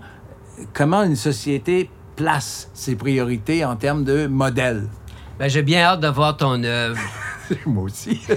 comment 0.73 1.03
une 1.03 1.15
société 1.15 1.89
place 2.15 2.69
ses 2.73 2.95
priorités 2.95 3.65
en 3.65 3.75
termes 3.75 4.03
de 4.03 4.27
modèle. 4.27 4.87
Ben, 5.39 5.49
J'ai 5.49 5.63
bien 5.63 5.81
hâte 5.81 6.01
de 6.01 6.07
voir 6.07 6.37
ton 6.37 6.63
œuvre. 6.63 6.99
Moi 7.65 7.83
aussi. 7.83 8.21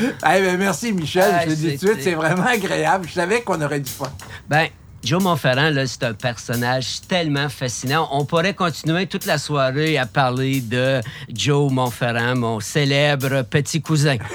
Eh 0.00 0.40
ben, 0.40 0.56
merci, 0.56 0.92
Michel. 0.92 1.34
Ah, 1.34 1.44
je 1.44 1.50
te 1.50 1.54
dis 1.54 1.78
tout 1.78 1.86
de 1.86 1.92
suite, 1.92 2.02
c'est 2.02 2.14
vraiment 2.14 2.46
agréable. 2.46 3.06
Je 3.08 3.14
savais 3.14 3.42
qu'on 3.42 3.60
aurait 3.60 3.80
du 3.80 3.90
fun. 3.90 4.10
Ben, 4.48 4.68
Joe 5.04 5.22
Montferrand, 5.22 5.68
là, 5.68 5.86
c'est 5.86 6.02
un 6.02 6.14
personnage 6.14 7.02
tellement 7.06 7.50
fascinant. 7.50 8.08
On 8.10 8.24
pourrait 8.24 8.54
continuer 8.54 9.06
toute 9.06 9.26
la 9.26 9.36
soirée 9.36 9.98
à 9.98 10.06
parler 10.06 10.62
de 10.62 11.02
Joe 11.28 11.70
Montferrand, 11.70 12.34
mon 12.34 12.60
célèbre 12.60 13.42
petit 13.42 13.82
cousin. 13.82 14.16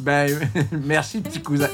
Ben, 0.00 0.50
merci, 0.84 1.20
petit 1.20 1.40
cousin. 1.40 1.68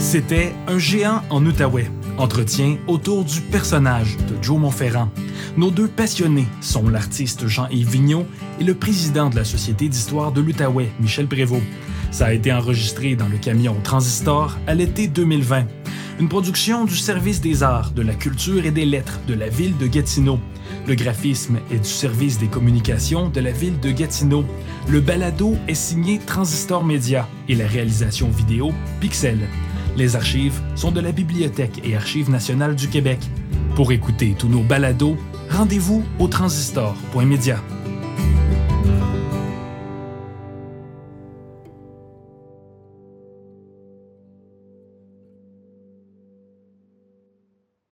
C'était 0.00 0.52
Un 0.66 0.78
géant 0.78 1.22
en 1.30 1.46
Outaouais. 1.46 1.88
Entretien 2.18 2.78
autour 2.88 3.24
du 3.24 3.40
personnage 3.40 4.16
de 4.16 4.42
Joe 4.42 4.58
Montferrand. 4.58 5.10
Nos 5.56 5.70
deux 5.70 5.88
passionnés 5.88 6.46
sont 6.60 6.88
l'artiste 6.88 7.46
Jean-Yves 7.46 7.90
Vigneault 7.90 8.26
et 8.60 8.64
le 8.64 8.74
président 8.74 9.30
de 9.30 9.36
la 9.36 9.44
Société 9.44 9.88
d'histoire 9.88 10.32
de 10.32 10.40
l'Outaouais, 10.40 10.90
Michel 11.00 11.26
Prévost. 11.26 11.62
Ça 12.10 12.26
a 12.26 12.32
été 12.32 12.52
enregistré 12.52 13.16
dans 13.16 13.28
le 13.28 13.36
camion 13.36 13.76
Transistor 13.82 14.56
à 14.66 14.74
l'été 14.74 15.08
2020. 15.08 15.66
Une 16.20 16.28
production 16.28 16.84
du 16.84 16.96
Service 16.96 17.40
des 17.40 17.62
arts, 17.62 17.92
de 17.92 18.02
la 18.02 18.14
culture 18.14 18.66
et 18.66 18.72
des 18.72 18.84
lettres 18.84 19.20
de 19.28 19.34
la 19.34 19.48
ville 19.48 19.76
de 19.76 19.86
Gatineau. 19.86 20.40
Le 20.86 20.94
graphisme 20.94 21.58
est 21.70 21.78
du 21.78 21.88
service 21.88 22.38
des 22.38 22.48
communications 22.48 23.28
de 23.28 23.40
la 23.40 23.52
ville 23.52 23.78
de 23.78 23.90
Gatineau. 23.90 24.44
Le 24.88 25.00
balado 25.00 25.56
est 25.68 25.74
signé 25.74 26.18
Transistor 26.18 26.84
Média 26.84 27.28
et 27.48 27.54
la 27.54 27.66
réalisation 27.66 28.28
vidéo 28.30 28.72
Pixel. 29.00 29.38
Les 29.96 30.16
archives 30.16 30.60
sont 30.74 30.90
de 30.90 31.00
la 31.00 31.12
Bibliothèque 31.12 31.80
et 31.84 31.94
Archives 31.94 32.30
nationales 32.30 32.74
du 32.74 32.88
Québec. 32.88 33.18
Pour 33.74 33.92
écouter 33.92 34.34
tous 34.38 34.48
nos 34.48 34.62
balados, 34.62 35.16
rendez-vous 35.50 36.04
au 36.18 36.28
transistor.media. 36.28 37.60